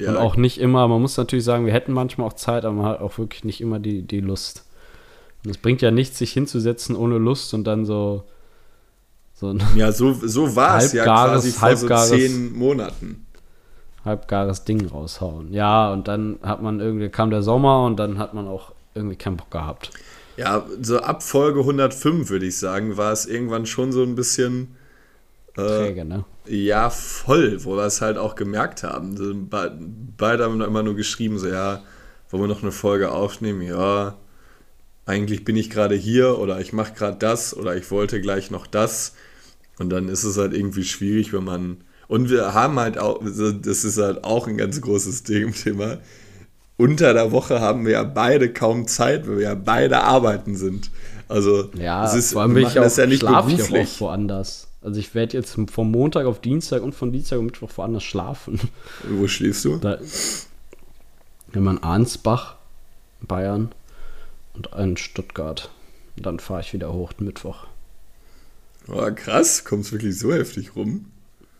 [0.00, 2.74] ja, Und auch nicht immer, man muss natürlich sagen, wir hätten manchmal auch Zeit, aber
[2.74, 4.64] man hat auch wirklich nicht immer die, die Lust.
[5.44, 8.24] Und es bringt ja nichts, sich hinzusetzen ohne Lust und dann so,
[9.34, 13.26] so ja, so, so war es ja quasi vor so zehn Monaten.
[14.04, 15.52] Halbgares Ding raushauen.
[15.52, 19.16] Ja, und dann hat man irgendwie, kam der Sommer und dann hat man auch irgendwie
[19.16, 19.90] keinen Bock gehabt.
[20.36, 24.76] Ja, so ab Folge 105, würde ich sagen, war es irgendwann schon so ein bisschen.
[25.56, 26.24] Äh, Träge, ne?
[26.46, 29.48] Ja, voll, wo wir es halt auch gemerkt haben.
[30.16, 31.82] Beide haben immer nur geschrieben, so, ja,
[32.30, 33.62] wollen wir noch eine Folge aufnehmen?
[33.62, 34.16] Ja,
[35.06, 38.66] eigentlich bin ich gerade hier oder ich mache gerade das oder ich wollte gleich noch
[38.66, 39.14] das.
[39.78, 41.78] Und dann ist es halt irgendwie schwierig, wenn man.
[42.14, 45.98] Und wir haben halt auch, das ist halt auch ein ganz großes Thema.
[46.76, 50.92] Unter der Woche haben wir ja beide kaum Zeit, weil wir ja beide arbeiten sind.
[51.28, 53.68] Also, Ja, es ist, vor allem wir ich auch, das ja nicht schlaf ich auch
[53.68, 54.00] beruflich.
[54.00, 54.68] woanders.
[54.80, 58.60] Also ich werde jetzt vom Montag auf Dienstag und von Dienstag auf Mittwoch woanders schlafen.
[59.08, 59.78] Wo schläfst du?
[59.78, 59.98] Da,
[61.52, 62.54] wenn man Arnsbach,
[63.22, 63.72] Bayern
[64.52, 65.68] und in Stuttgart.
[66.16, 67.66] Und dann fahre ich wieder hoch Mittwoch.
[68.86, 71.06] Oh, krass, kommst wirklich so heftig rum.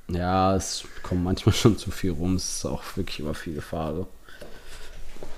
[0.08, 2.36] Ja, es kommt manchmal schon zu viel rum.
[2.36, 4.06] Es ist auch wirklich immer viel Fahre.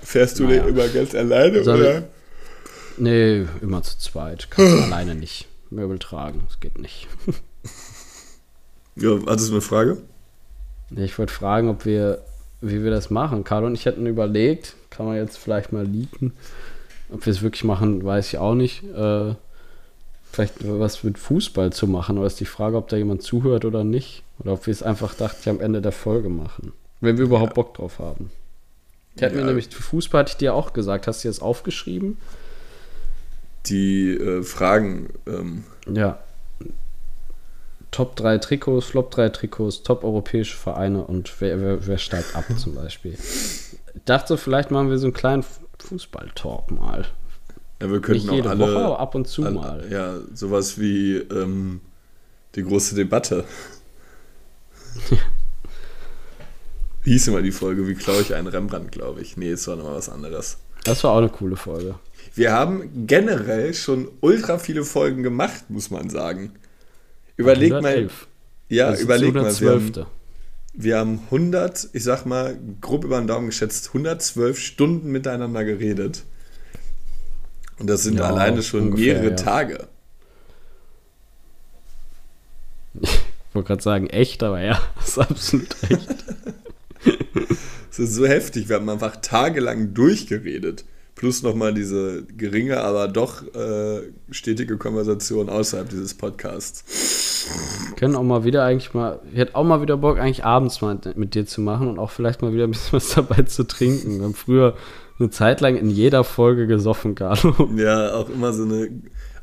[0.01, 0.63] Fährst du Naja.
[0.63, 2.03] denn immer ganz alleine, Soll- oder?
[2.97, 4.49] Nee, immer zu zweit.
[4.49, 5.47] Kannst du alleine nicht.
[5.69, 7.07] Möbel tragen, das geht nicht.
[8.95, 9.97] Ja, hattest du eine Frage?
[10.95, 12.23] Ich wollte fragen, ob wir,
[12.61, 13.43] wie wir das machen.
[13.43, 16.33] Carlo und ich hätten überlegt, kann man jetzt vielleicht mal leaken.
[17.11, 18.83] Ob wir es wirklich machen, weiß ich auch nicht.
[18.85, 19.35] Äh,
[20.37, 23.83] vielleicht was mit Fußball zu machen, aber ist die Frage, ob da jemand zuhört oder
[23.83, 24.23] nicht.
[24.39, 26.73] Oder ob wir es einfach dachte ich am Ende der Folge machen.
[27.01, 28.29] Wenn wir überhaupt Bock drauf haben.
[29.15, 29.41] Ich hätte Ja.
[29.41, 31.07] mir nämlich, Fußball hatte ich dir auch gesagt.
[31.07, 32.17] Hast du das aufgeschrieben?
[33.65, 36.19] Die äh, Fragen, ähm, Ja.
[37.89, 42.45] Top 3 Trikots, Flop 3 Trikots, Top europäische Vereine und wer, wer, wer steigt ab
[42.57, 43.17] zum Beispiel.
[43.97, 45.43] Ich dachte, vielleicht machen wir so einen kleinen
[45.79, 47.05] Fußball-Talk mal.
[47.81, 49.87] Ja, wir könnten Nicht auch jede alle, Woche, ab und zu alle mal.
[49.91, 51.81] ja, sowas wie ähm,
[52.55, 53.43] die große Debatte.
[57.03, 59.37] Wie hieß immer die Folge, wie klaue ich einen Rembrandt, glaube ich.
[59.37, 60.57] Nee, es war nochmal was anderes.
[60.83, 61.95] Das war auch eine coole Folge.
[62.33, 66.53] Wir haben generell schon ultra viele Folgen gemacht, muss man sagen.
[67.35, 68.27] Überleg mal, 111.
[68.69, 70.05] ja, Das überleg mal, wir haben, 112..
[70.73, 76.23] Wir haben 100, ich sag mal, grob über den Daumen geschätzt, 112 Stunden miteinander geredet.
[77.79, 79.35] Und das sind Ja, alleine schon ungefähr, mehrere ja.
[79.35, 79.87] Tage.
[83.01, 83.19] Ich
[83.53, 86.15] wollte gerade sagen, echt, aber ja, das ist absolut echt.
[87.89, 88.69] Das ist so heftig.
[88.69, 90.85] Wir haben einfach tagelang durchgeredet.
[91.15, 97.47] Plus nochmal diese geringe, aber doch äh, stetige Konversation außerhalb dieses Podcasts.
[97.87, 100.79] Wir können auch mal wieder eigentlich mal, ich hätte auch mal wieder Bock, eigentlich abends
[100.81, 103.63] mal mit dir zu machen und auch vielleicht mal wieder ein bisschen was dabei zu
[103.63, 104.19] trinken.
[104.19, 104.75] Wir haben früher
[105.19, 107.69] eine Zeit lang in jeder Folge gesoffen, Carlo.
[107.75, 108.89] Ja, auch immer so eine,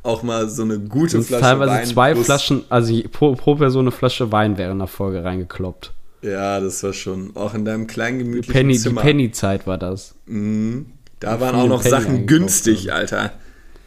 [0.03, 3.55] auch mal so eine gute Und Flasche teilweise Wein zwei plus- Flaschen, also pro, pro
[3.57, 5.93] Person eine Flasche Wein während der Folge reingekloppt.
[6.23, 9.01] Ja, das war schon, auch in deinem kleinen Die gemütlichen Penny, die Zimmer.
[9.03, 10.15] Penny-Zeit war das.
[10.27, 10.87] Mhm.
[11.21, 12.97] Da Mit waren auch noch Penny Sachen günstig, haben.
[12.97, 13.33] Alter.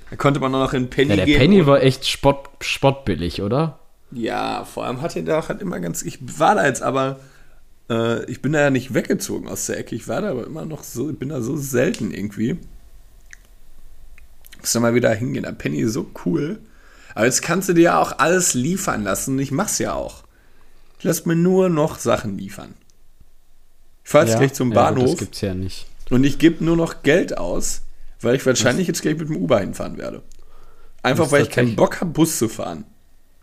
[0.10, 1.40] Da konnte man auch noch in Penny Ja, der gehen.
[1.40, 3.80] Penny und- war echt spott, spottbillig, oder?
[4.12, 6.02] Ja, vor allem hat er da auch halt immer ganz.
[6.04, 7.20] Ich war da jetzt aber.
[7.90, 9.96] Äh, ich bin da ja nicht weggezogen aus der Ecke.
[9.96, 11.10] Ich war da aber immer noch so.
[11.10, 12.58] Ich bin da so selten irgendwie.
[14.60, 15.44] Muss da mal wieder hingehen.
[15.44, 16.60] Der Penny ist so cool.
[17.16, 19.40] Aber jetzt kannst du dir ja auch alles liefern lassen.
[19.40, 20.24] Ich mach's ja auch.
[21.00, 22.74] Ich lass mir nur noch Sachen liefern.
[24.04, 25.12] Ich fahr jetzt gleich zum Ja, Bahnhof.
[25.12, 25.88] das gibt's ja nicht.
[26.10, 27.82] Und ich gebe nur noch Geld aus,
[28.22, 30.24] weil ich wahrscheinlich jetzt gleich mit dem Uber hinfahren werde.
[31.04, 32.86] Einfach weil ich keinen Bock habe, Bus zu fahren.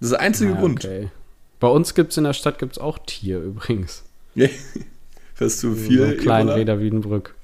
[0.00, 0.84] Das ist der einzige Ja, Grund.
[0.84, 1.10] okay.
[1.60, 4.02] Bei uns gibt's in der Stadt gibt's auch Tier übrigens.
[5.34, 6.04] Fährst du So viel?
[6.04, 6.54] einen kleinen Ebola?
[6.54, 7.34] Räder Wiedenbrück.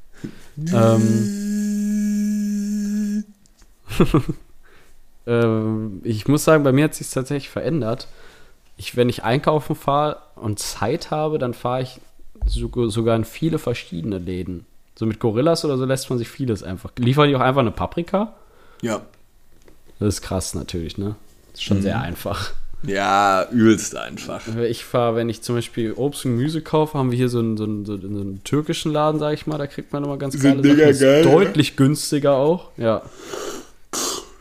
[0.73, 1.27] ähm,
[5.27, 8.09] ähm, ich muss sagen, bei mir hat sich tatsächlich verändert.
[8.77, 12.01] Ich, wenn ich einkaufen fahre und Zeit habe, dann fahre ich
[12.47, 14.65] so, sogar in viele verschiedene Läden.
[14.97, 16.91] So mit Gorillas oder so lässt man sich vieles einfach.
[16.99, 18.35] Liefern die auch einfach eine Paprika?
[18.83, 19.03] Ja.
[19.99, 21.17] Das ist krass natürlich, ne?
[21.53, 21.83] Das ist schon Mhm.
[21.83, 22.53] sehr einfach.
[22.83, 24.43] Ja, übelst einfach.
[24.57, 27.57] Ich fahre, wenn ich zum Beispiel Obst und Gemüse kaufe, haben wir hier so einen,
[27.57, 30.63] so einen, so einen, türkischen Laden, sag ich mal, da kriegt man immer ganz geile
[30.63, 30.79] Sachen.
[30.79, 33.03] Ist geil, deutlich günstiger auch, ja.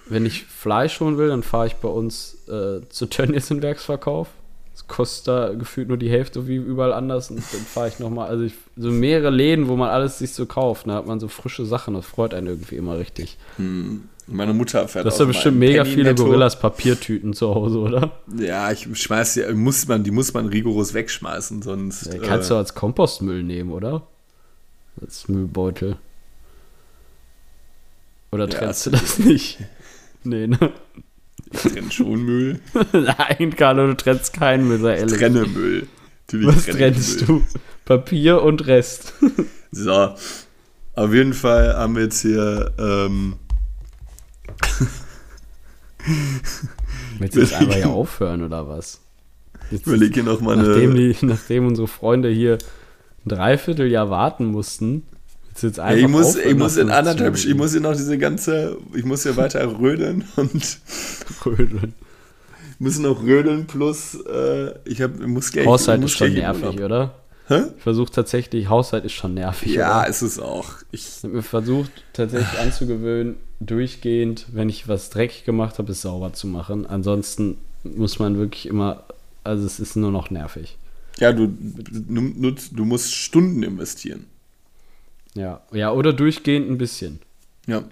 [0.07, 4.29] Wenn ich Fleisch holen will, dann fahre ich bei uns äh, zu Tönnies in Werksverkauf.
[4.73, 7.29] Das kostet da gefühlt nur die Hälfte wie überall anders.
[7.29, 10.45] Und dann fahre ich nochmal, also ich, so mehrere Läden, wo man alles sich so
[10.45, 10.87] kauft.
[10.87, 11.93] Da hat man so frische Sachen.
[11.93, 13.37] Das freut einen irgendwie immer richtig.
[13.57, 14.03] Hm.
[14.32, 16.25] Meine Mutter fährt Du hast auch ja mal bestimmt mega Penny viele Netto.
[16.25, 18.11] Gorillas Papiertüten zu Hause, oder?
[18.38, 22.05] Ja, ich schmeiß die, muss man, die muss man rigoros wegschmeißen, sonst.
[22.13, 24.03] Ja, kannst äh, du als Kompostmüll nehmen, oder?
[25.01, 25.97] Als Müllbeutel.
[28.32, 29.59] Oder Ja, trennst du das nicht?
[30.25, 30.57] Nee, ne?
[31.53, 32.59] ich trenne schon Müll.
[32.91, 35.17] Nein, Carlo, du trennst keinen Müll, sei Ich ehrlich.
[35.17, 35.88] trenne Müll.
[36.27, 37.39] Natürlich Was ich trennst Müll.
[37.39, 37.59] du?
[37.86, 39.13] Papier und Rest.
[39.71, 40.13] So.
[40.93, 42.73] Auf jeden Fall haben wir jetzt hier.
[42.77, 43.36] Ähm,
[47.20, 49.02] Willst du jetzt einfach hier aufhören, oder was?
[49.72, 50.68] Jetzt, ich überlege hier noch mal eine.
[50.68, 52.58] nachdem, die, nachdem unsere Freunde hier
[53.26, 55.04] ein Dreivierteljahr warten mussten,
[55.47, 57.72] willst du jetzt Ja, einfach ich muss, aufhören ich muss in 15 anderthalb, ich muss
[57.72, 60.80] hier noch diese ganze, ich muss hier weiter rödeln und
[61.45, 61.93] Rödeln.
[62.80, 65.68] müssen noch rödeln plus, äh, ich hab, ich muss gleich.
[65.68, 67.14] Haushalt ich ist muss schon nervig, oder?
[67.50, 67.64] Hä?
[67.76, 70.08] Ich versuche tatsächlich, Haushalt ist schon nervig, Ja, oder?
[70.08, 70.70] ist es auch.
[70.91, 76.32] Ich, habe mir versucht, tatsächlich anzugewöhnen, durchgehend, wenn ich was dreckig gemacht habe, es sauber
[76.34, 76.86] zu machen.
[76.86, 79.04] Ansonsten muss man wirklich immer,
[79.43, 80.78] also es ist nur noch nervig.
[81.18, 84.28] ja, du, du, nutzt- du musst Stunden investieren.
[85.34, 87.20] Ja, ja oder durchgehend ein bisschen.
[87.68, 87.84] Ja.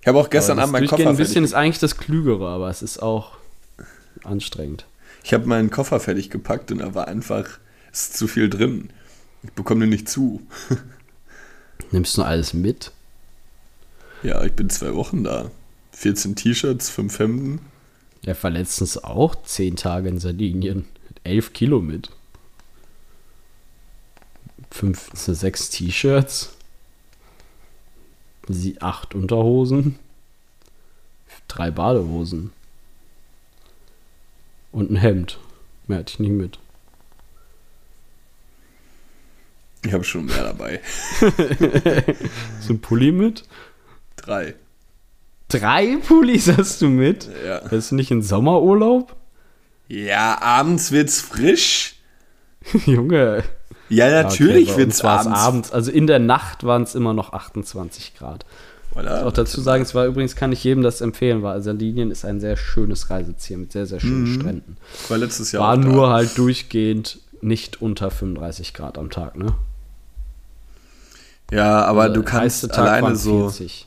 [0.00, 1.50] Ich habe auch gestern Abend meinen Koffer ein bisschen fertig.
[1.50, 3.32] ist eigentlich das Klügere, aber es ist auch
[4.24, 4.86] anstrengend.
[5.24, 7.44] Ich habe meinen Koffer fertig gepackt und da war einfach,
[7.96, 8.90] ist zu viel drin.
[9.42, 10.42] Ich bekomme den nicht zu.
[11.90, 12.92] Nimmst du alles mit?
[14.22, 15.50] Ja, ich bin zwei Wochen da.
[15.92, 17.60] 14 T-Shirts, 5 Hemden.
[18.22, 20.84] Er war letztens auch zehn Tage in Sardinien.
[21.08, 22.10] Hat elf Kilo mit.
[24.70, 26.54] Fünf, sechs T-Shirts.
[28.48, 29.98] Sie acht Unterhosen.
[31.48, 32.52] Drei Badehosen.
[34.72, 35.38] Und ein Hemd.
[35.86, 36.58] Mehr hatte ich nicht mit.
[39.86, 40.80] Ich habe schon mehr dabei.
[42.60, 43.44] So ein Pulli mit?
[44.16, 44.54] Drei.
[45.48, 47.28] Drei Pullis hast du mit?
[47.46, 47.60] Ja.
[47.68, 49.14] Bist du nicht in Sommerurlaub?
[49.88, 51.96] Ja, abends wird's frisch.
[52.86, 53.44] Junge.
[53.88, 55.38] Ja, natürlich okay, wird's abends.
[55.38, 55.72] abends.
[55.72, 58.44] Also in der Nacht waren es immer noch 28 Grad.
[58.92, 59.22] Voilà.
[59.24, 62.40] Auch dazu sagen, es war übrigens, kann ich jedem das empfehlen, weil Sardinien ist ein
[62.40, 64.78] sehr schönes Reiseziel mit sehr, sehr schönen Stränden.
[65.04, 65.86] Ich war letztes Jahr War auch da.
[65.88, 69.54] nur halt durchgehend nicht unter 35 Grad am Tag, ne?
[71.50, 73.86] Ja, aber Also du kannst alleine so, 40.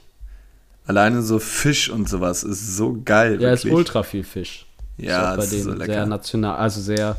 [0.88, 3.42] alleine so Fisch und sowas ist so geil.
[3.42, 3.74] Ja, ist wirklich.
[3.78, 4.66] ultra viel Fisch.
[4.98, 5.94] Ja, ist auch bei ist so denen lecker.
[5.94, 7.18] sehr national, also sehr,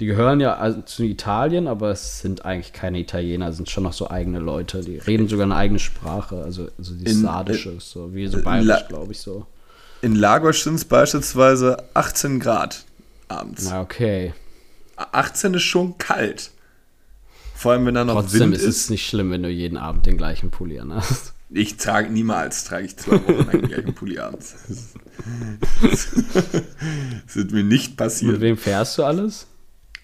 [0.00, 3.84] die gehören ja also zu Italien, aber es sind eigentlich keine Italiener, es sind schon
[3.84, 7.74] noch so eigene Leute, die reden sogar eine eigene Sprache, also, also die In- Sardische,
[7.80, 9.46] so wie so La- bayerisch, glaube ich so.
[10.00, 12.84] In Lagos sind es beispielsweise 18 Grad
[13.28, 13.68] abends.
[13.70, 14.32] Na, okay.
[14.96, 16.50] 18 ist schon kalt.
[17.62, 20.04] Vor allem, wenn da noch Trotzdem Wind ist es nicht schlimm, wenn du jeden Abend
[20.04, 21.32] den gleichen Pulli an hast.
[21.48, 24.56] Ich trage niemals, trage ich zwei Wochen lang den gleichen Pulli abends.
[25.80, 28.40] Das wird mir nicht Mit passieren.
[28.40, 29.46] wem fährst du alles?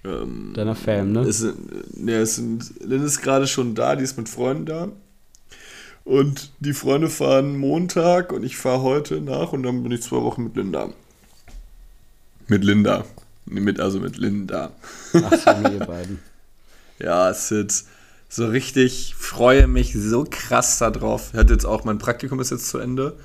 [0.04, 1.22] Ähm, Deiner Fam, ne?
[1.22, 4.88] es sind, ne, es sind, Lynn ist gerade schon da, die ist mit Freunden da.
[6.04, 10.22] Und die Freunde fahren Montag und ich fahre heute nach und dann bin ich zwei
[10.22, 10.90] Wochen mit Linda.
[12.46, 13.04] Mit Linda.
[13.46, 14.70] Mit, also mit Linda.
[15.12, 16.20] Ach so, ihr beiden.
[16.98, 17.84] Ja, es wird
[18.28, 21.32] so richtig, freue mich so krass darauf.
[21.34, 23.16] Hatte jetzt auch, mein Praktikum ist jetzt zu Ende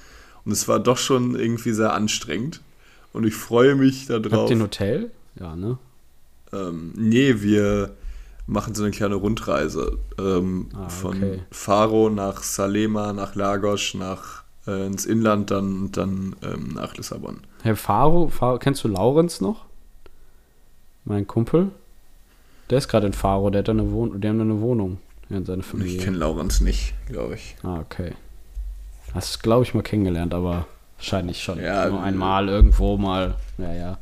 [0.45, 2.61] und es war doch schon irgendwie sehr anstrengend.
[3.11, 4.49] Und ich freue mich Habt darauf.
[4.49, 5.11] ihr ein Hotel?
[5.39, 5.77] Ja, ne?
[6.51, 7.91] Ähm, nee, wir
[8.47, 11.39] machen so eine kleine Rundreise ähm, Ah, von okay.
[11.51, 17.39] Faro nach Salema, nach Lagos, nach äh, ins Inland, dann und dann ähm, nach Lissabon.
[17.61, 19.65] Herr Faro, Faro, kennst du Laurenz noch?
[21.05, 21.71] Mein Kumpel?
[22.69, 24.99] Der ist gerade in Faro, der hat eine Wohnung, die haben da eine Wohnung.
[25.29, 25.97] Ja, in seiner Ich Familie.
[25.99, 27.55] kenne Laurenz nicht, glaube ich.
[27.63, 28.13] Ah, okay.
[29.13, 30.65] Hast du, glaube ich, mal kennengelernt, aber
[30.97, 31.59] wahrscheinlich schon.
[31.59, 33.35] Ja, Nur äh, einmal irgendwo mal.
[33.57, 33.97] Ja, ja.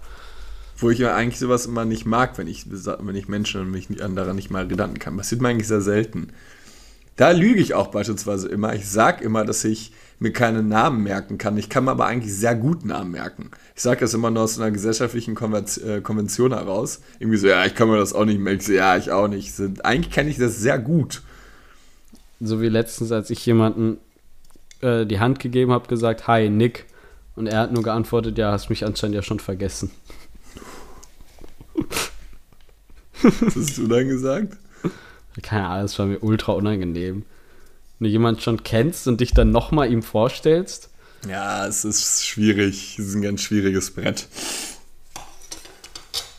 [0.77, 4.03] Wo ich ja eigentlich sowas immer nicht mag, wenn ich, wenn ich Menschen und mich
[4.03, 5.17] an daran nicht mal erinnern kann.
[5.17, 6.29] Passiert mir eigentlich sehr selten.
[7.17, 8.73] Da lüge ich auch beispielsweise immer.
[8.73, 9.91] Ich sage immer, dass ich
[10.21, 11.57] mir keine Namen merken kann.
[11.57, 13.49] Ich kann mir aber eigentlich sehr gut Namen merken.
[13.75, 17.01] Ich sage das immer nur aus einer gesellschaftlichen äh, Konvention heraus.
[17.17, 18.61] Irgendwie so, ja, ich kann mir das auch nicht merken.
[18.61, 19.51] So, ja, ich auch nicht.
[19.51, 21.23] So, eigentlich kenne ich das sehr gut.
[22.39, 23.97] So wie letztens, als ich jemanden
[24.81, 26.85] äh, die Hand gegeben habe, gesagt, hi, Nick.
[27.35, 29.89] Und er hat nur geantwortet, ja, hast mich anscheinend ja schon vergessen.
[33.23, 34.55] Was hast du dann gesagt?
[35.41, 37.25] Keine Ahnung, das war mir ultra unangenehm.
[38.01, 40.89] Wenn du jemanden schon kennst und dich dann nochmal ihm vorstellst,
[41.29, 42.97] Ja, es ist schwierig.
[42.97, 44.27] Es ist ein ganz schwieriges Brett.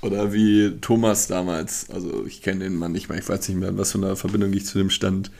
[0.00, 1.88] Oder wie Thomas damals.
[1.90, 3.16] Also ich kenne den Mann nicht mehr.
[3.16, 5.30] Ich weiß nicht mehr, was für eine Verbindung ich zu dem stand.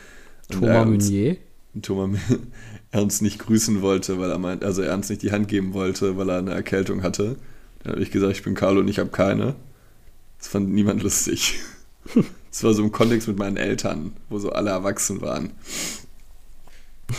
[0.53, 1.37] Und Thomas er uns- Meunier.
[1.83, 2.20] Thomas
[2.93, 5.73] er uns nicht grüßen wollte, weil er meint, also er uns nicht die Hand geben
[5.75, 7.35] wollte, weil er eine Erkältung hatte.
[7.83, 9.57] Dann habe ich gesagt, ich bin Carlo und ich habe keine.
[10.39, 11.55] Das fand niemand lustig.
[12.53, 15.53] Das war so im Kontext mit meinen Eltern, wo so alle erwachsen waren.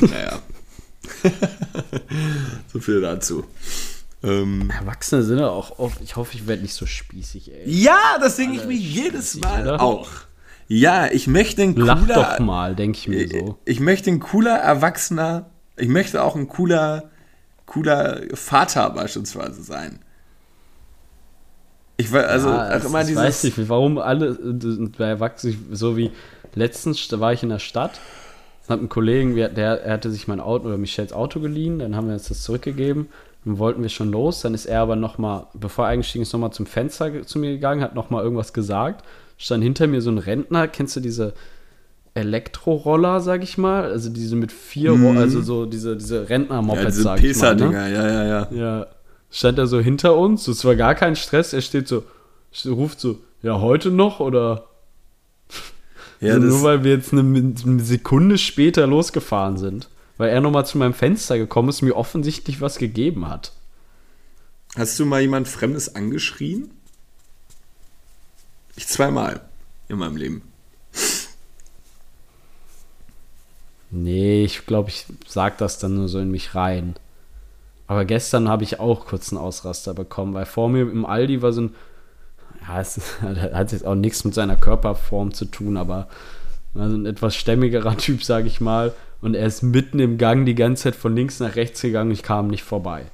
[0.02, 0.40] Naja.
[2.72, 3.46] so viel dazu.
[4.24, 6.00] Ähm, Erwachsene sind ja auch oft.
[6.02, 7.64] Ich hoffe, ich werde nicht so spießig, ey.
[7.66, 9.82] ja, das denke ich mir jedes Mal oder?
[9.82, 10.10] auch.
[10.70, 11.86] Ja, ich möchte ein cooler...
[12.08, 13.58] Lach doch mal, denke ich mir so.
[13.66, 17.10] Ich möchte ein cooler Erwachsener, ich möchte auch ein cooler,
[17.66, 20.00] cooler Vater beispielsweise sein.
[21.98, 23.24] Ich war, also Ja, auch immer ich dieses.
[23.24, 26.12] weiß nicht, warum alle äh, bei Erwachsenen, so wie
[26.56, 28.00] letztens, da war ich in der Stadt,
[28.70, 31.96] hat ein Kollegen, wir- der, er hatte sich mein Auto oder Michels Auto geliehen, dann
[31.96, 33.08] haben wir uns das zurückgegeben,
[33.46, 36.52] dann wollten wir schon los, dann ist er aber nochmal, bevor er eingestiegen ist, nochmal
[36.54, 39.04] zum Fenster zu mir gegangen, hat nochmal irgendwas gesagt,
[39.38, 41.34] stand hinter mir so ein Rentner, kennst du diese
[42.16, 46.86] Elektroroller, sag ich mal, also diese mit vier, Ro- also so diese, diese ja, Rentner-Mopeds,
[46.96, 47.74] diese sag ich mal, ne?
[47.74, 48.48] Ja, ja, ja.
[48.52, 48.88] Ja,
[49.32, 52.04] stand er so hinter uns, es war gar kein Stress, er steht so,
[52.68, 54.66] ruft so, ja, heute noch oder
[56.20, 59.90] ja also nur weil wir jetzt eine, eine Sekunde später losgefahren sind.
[60.18, 63.52] Weil er nochmal zu meinem Fenster gekommen ist, mir offensichtlich was gegeben hat.
[64.76, 66.70] hast du mal jemand Fremdes angeschrien?
[68.76, 69.42] Ich zweimal
[69.88, 70.42] in meinem Leben.
[73.92, 76.96] Nee, ich glaube, ich sag das dann nur so in mich rein.
[77.86, 81.54] Aber gestern habe ich auch kurz einen Ausraster bekommen, weil vor mir im Aldi war
[81.54, 81.76] so ein,
[82.68, 86.08] ja, es hat jetzt auch nichts mit seiner Körperform zu tun, aber
[86.74, 88.94] war so ein etwas stämmigerer Typ, sage ich mal.
[89.22, 92.16] Und er ist mitten im Gang die ganze Zeit von links nach rechts gegangen und
[92.16, 93.06] ich kam nicht vorbei.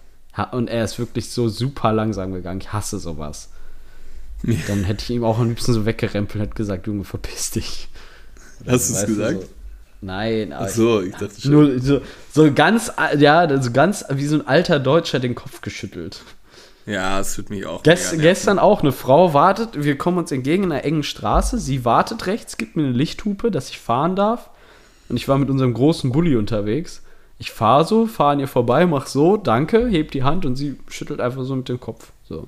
[0.52, 2.62] Und er ist wirklich so super langsam gegangen.
[2.62, 3.50] Ich hasse sowas.
[4.68, 7.90] Dann hätte ich ihm auch am liebsten so weggerempelt und gesagt, Junge, verpiss dich.
[8.66, 9.42] Hast du es gesagt?
[9.42, 9.48] so.
[10.02, 11.52] Nein, aber Ach so, ich dachte schon.
[11.52, 16.22] nur so, so ganz, ja, so ganz wie so ein alter Deutscher den Kopf geschüttelt.
[16.90, 17.84] Ja, es tut mich auch.
[17.84, 18.22] Gest, nerven.
[18.22, 22.26] gestern auch, eine Frau wartet, wir kommen uns entgegen in einer engen Straße, sie wartet
[22.26, 24.50] rechts, gibt mir eine Lichthupe, dass ich fahren darf.
[25.08, 27.04] Und ich war mit unserem großen Bulli unterwegs.
[27.38, 30.78] Ich fahre so, fahre an ihr vorbei, mach so, danke, hebt die Hand und sie
[30.88, 32.12] schüttelt einfach so mit dem Kopf.
[32.28, 32.48] So.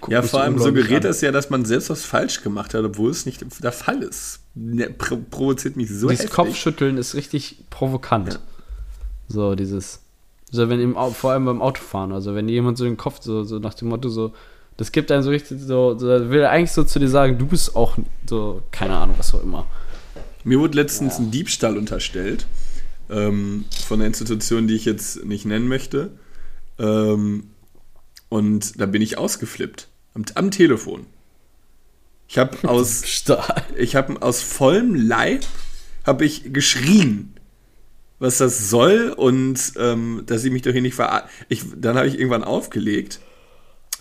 [0.00, 3.10] Guckt Ja, vor allem suggeriert das ja, dass man selbst was falsch gemacht hat, obwohl
[3.10, 4.40] es nicht der Fall ist.
[4.54, 6.36] Ne, pro provoziert mich so Dieses heftig.
[6.36, 8.40] Kopfschütteln ist richtig provokant.
[9.28, 10.00] So, dieses.
[10.54, 13.42] So, wenn im, Au- vor allem beim Autofahren, also wenn jemand so den Kopf so,
[13.42, 14.32] so nach dem Motto so,
[14.76, 17.46] das gibt einen so richtig so, so will er eigentlich so zu dir sagen, du
[17.46, 17.96] bist auch
[18.28, 19.66] so, keine Ahnung, was auch immer.
[20.44, 22.46] Mir wurde letztens ein Diebstahl unterstellt
[23.08, 26.10] ähm, von einer Institution, die ich jetzt nicht nennen möchte.
[26.78, 27.48] Ähm,
[28.28, 29.88] und da bin ich ausgeflippt.
[30.14, 31.06] Am, am Telefon.
[32.28, 33.02] Ich habe aus,
[33.76, 35.44] ich habe aus vollem Leib
[36.04, 37.34] habe ich geschrien,
[38.22, 41.28] was das soll und ähm, dass ich mich doch hier nicht ver...
[41.48, 43.18] Ich, dann habe ich irgendwann aufgelegt.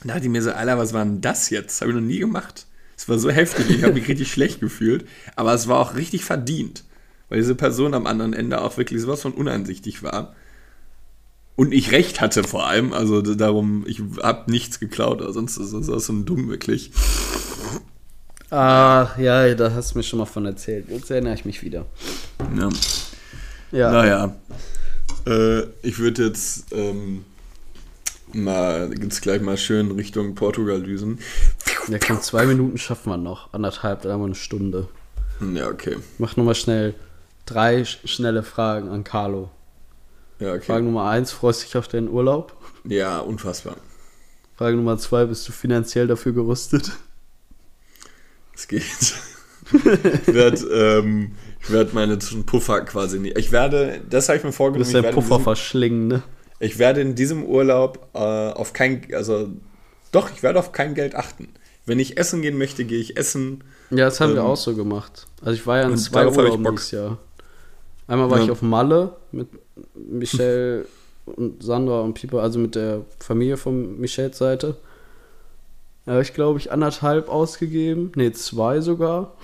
[0.03, 1.81] Da dachte ich mir so, Alter, was war denn das jetzt?
[1.81, 2.67] Habe ich noch nie gemacht.
[2.95, 5.07] Es war so heftig, ich habe mich richtig schlecht gefühlt.
[5.35, 6.83] Aber es war auch richtig verdient,
[7.29, 10.35] weil diese Person am anderen Ende auch wirklich sowas von uneinsichtig war.
[11.55, 15.73] Und ich recht hatte vor allem, also darum, ich habe nichts geklaut, oder sonst ist
[15.73, 16.91] das so ein dumm wirklich.
[18.51, 20.89] Ah, ja, da hast du mir schon mal von erzählt.
[20.89, 21.87] Jetzt erinnere ich mich wieder.
[22.55, 22.69] Ja.
[23.71, 23.91] Ja.
[23.91, 24.35] Naja.
[25.25, 27.25] Äh, ich würde jetzt ähm,
[28.33, 31.19] mal jetzt gleich mal schön Richtung Portugal düsen.
[31.87, 33.53] Ja, komm, zwei Minuten schaffen wir noch.
[33.53, 34.87] Anderthalb, dann haben wir eine Stunde.
[35.53, 35.97] Ja, okay.
[36.17, 36.93] Mach nochmal schnell
[37.45, 39.49] drei sch schnelle Fragen an Carlo.
[40.39, 40.81] Ja, Frage okay.
[40.81, 42.55] Nummer eins, freust du dich auf deinen Urlaub?
[42.83, 43.75] Ja, unfassbar.
[44.57, 46.91] Frage Nummer zwei, bist du finanziell dafür gerüstet?
[48.53, 48.83] Es geht.
[49.73, 53.37] ich werde ähm, ich werd meine Puffer quasi nicht.
[53.37, 56.23] Ich werde, das habe ich mir Du vorgenommen, der werde, in Puffer diesem, verschlingen, ne?
[56.59, 59.49] ich werde in diesem Urlaub äh, auf kein, also
[60.11, 61.49] doch, ich werde auf kein Geld achten.
[61.85, 63.63] Wenn ich essen gehen möchte, gehe ich essen.
[63.89, 65.25] Ja, das haben wir Ähm, auch so gemacht.
[65.41, 67.17] Also ich war ja in zwei Urlauben dieses Jahr.
[68.07, 68.45] Einmal war Ja.
[68.45, 69.47] ich auf Malle mit
[69.95, 70.85] Michelle
[71.25, 74.77] und Sandra und Pieper, also mit der Familie von Michelles Seite.
[76.05, 78.11] Da habe ich, glaube ich, anderthalb ausgegeben.
[78.15, 79.35] Ne, zwei sogar.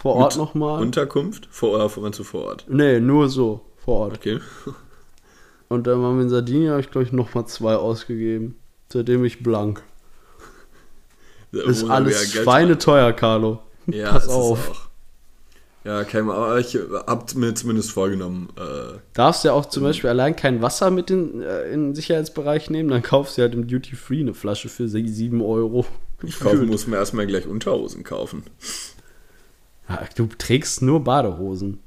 [0.00, 0.80] Vor Ort nochmal.
[0.80, 1.48] Unterkunft?
[1.50, 2.66] Vor, oder vor, meinst du vor Ort?
[2.68, 3.62] Nee, nur so.
[3.84, 4.18] Vor Ort.
[4.18, 4.38] Okay.
[5.68, 8.54] Und dann waren wir in Sardinien, habe ich, glaube ich, nochmal zwei ausgegeben.
[8.92, 9.82] Seitdem ich blank.
[11.50, 13.58] Ist Wo alles ja Geld schweineteuer, Carlo.
[13.86, 14.70] Ja, Pass ist auf.
[14.70, 14.88] Auch.
[15.84, 20.36] Ja, kein, aber ich hab mir zumindest vorgenommen, äh, Darfst ja auch zum Beispiel allein
[20.36, 23.96] kein Wasser mit in, äh, in den Sicherheitsbereich nehmen, dann kaufst du halt im Duty
[23.96, 25.86] Free eine Flasche für 7 Euro.
[26.22, 28.42] Ich kaufe, muss mir erstmal gleich Unterhosen kaufen.
[29.88, 31.80] Ja, du trägst nur Badehosen.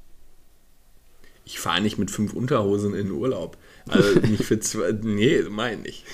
[1.46, 3.58] Ich fahre nicht mit fünf Unterhosen in den Urlaub.
[3.88, 4.92] Also nicht für zwei.
[4.92, 6.06] Nee, meine ich.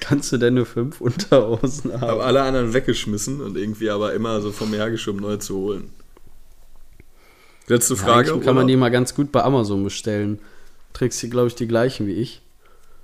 [0.00, 2.00] Kannst du denn nur fünf Unterhosen haben?
[2.00, 5.90] Habe alle anderen weggeschmissen und irgendwie aber immer so vom her geschoben, neue zu holen.
[7.66, 8.32] Letzte Frage.
[8.32, 10.40] Eigentlich kann man die mal ganz gut bei Amazon bestellen.
[10.92, 12.42] Trägst hier, glaube ich, die gleichen wie ich.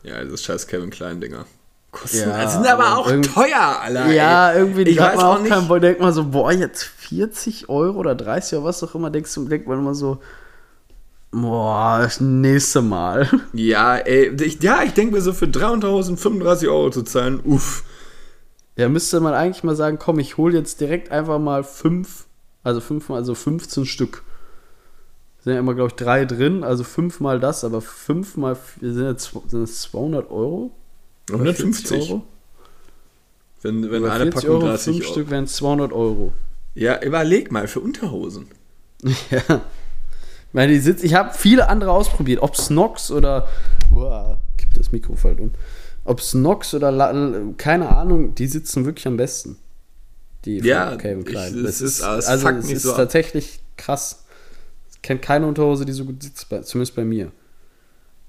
[0.03, 1.47] Ja, das scheiß Kevin Klein-Dinger.
[1.93, 2.29] Kosten.
[2.29, 4.13] Ja, das sind aber auch teuer, Alter.
[4.13, 4.59] Ja, ey.
[4.59, 5.51] irgendwie Ich hat weiß man auch nicht.
[5.51, 5.81] keinen Bock.
[5.81, 9.47] Denkt man so, boah, jetzt 40 Euro oder 30 oder was auch immer, denkst du,
[9.47, 10.19] denkt man immer so,
[11.31, 13.29] boah, das nächste Mal.
[13.53, 17.41] Ja, ey, ich, ja, ich denke mir so für 3 Unterhosen 35 Euro zu zahlen,
[17.45, 17.85] uff.
[18.77, 22.27] Ja, müsste man eigentlich mal sagen, komm, ich hole jetzt direkt einfach mal fünf,
[22.63, 24.23] also fünfmal, also 15 Stück.
[25.43, 29.63] Sind ja immer, glaube ich, drei drin, also fünfmal das, aber fünfmal, sind, jetzt, sind
[29.63, 30.73] das 200 Euro?
[31.31, 31.89] Oder 150.
[31.89, 32.23] 40 Euro?
[33.63, 35.13] Wenn, wenn eine 40 Packung Euro, 30 fünf Euro.
[35.13, 36.33] Stück wären 200 Euro.
[36.75, 38.49] Ja, überleg mal, für Unterhosen.
[39.31, 39.63] Ja.
[40.49, 42.41] Ich meine, die sitz, ich habe viele andere ausprobiert.
[42.43, 43.47] Ob Snox oder.
[43.91, 45.53] Boah, gibt das Mikro um.
[46.05, 47.53] Ob Snox oder.
[47.59, 49.59] Keine Ahnung, die sitzen wirklich am besten.
[50.47, 51.55] Die von Ja, Calvin ich- Klein.
[51.59, 54.25] es Das ist- ist, also, es ist so tatsächlich krass.
[54.95, 57.33] Ich kenne keine Unterhose, die so gut sitzt, zumindest bei mir.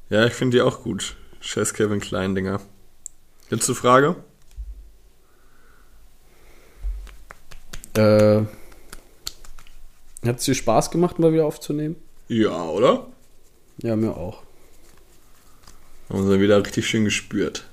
[0.09, 1.15] Ja, ich finde die auch gut.
[1.39, 2.59] Scheiß Kevin Klein-Dinger.
[3.49, 4.15] Letzte Frage?
[7.95, 8.41] Äh,
[10.25, 11.95] Hat es dir Spaß gemacht, mal wieder aufzunehmen?
[12.27, 13.07] Ja, oder?
[13.81, 14.43] Ja, mir auch.
[16.09, 17.65] Haben sie wieder richtig schön gespürt.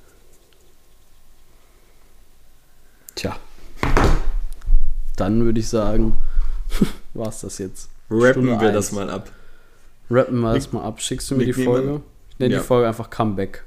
[3.14, 3.37] Tja.
[5.16, 6.16] Dann würde ich sagen,
[7.14, 7.89] war es das jetzt.
[8.11, 8.75] Rappen Stunde wir eins.
[8.75, 9.31] das mal ab.
[10.11, 11.01] Rappen wir das mal ab.
[11.01, 11.87] Schickst du mir die Nick Folge?
[11.87, 12.03] Niemann.
[12.31, 12.61] Ich nenne Ja.
[12.61, 13.64] die Folge einfach Comeback.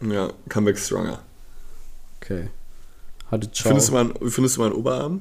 [0.00, 1.20] Ja, Comeback Stronger.
[2.20, 2.50] Okay.
[3.30, 3.68] Hatte ciao.
[3.70, 5.20] Findest du, mal, einen- findest du mal einen Oberarm?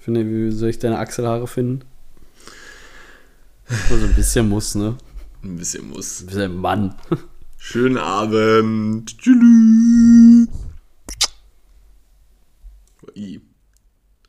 [0.00, 1.84] Finde, wie soll ich deine Achselhaare finden?
[3.90, 4.96] Also ein bisschen muss, ne?
[5.42, 6.20] Ein bisschen muss.
[6.22, 6.94] Ein bisschen Mann.
[7.58, 9.18] Schönen Abend.
[9.18, 10.48] Tschüss.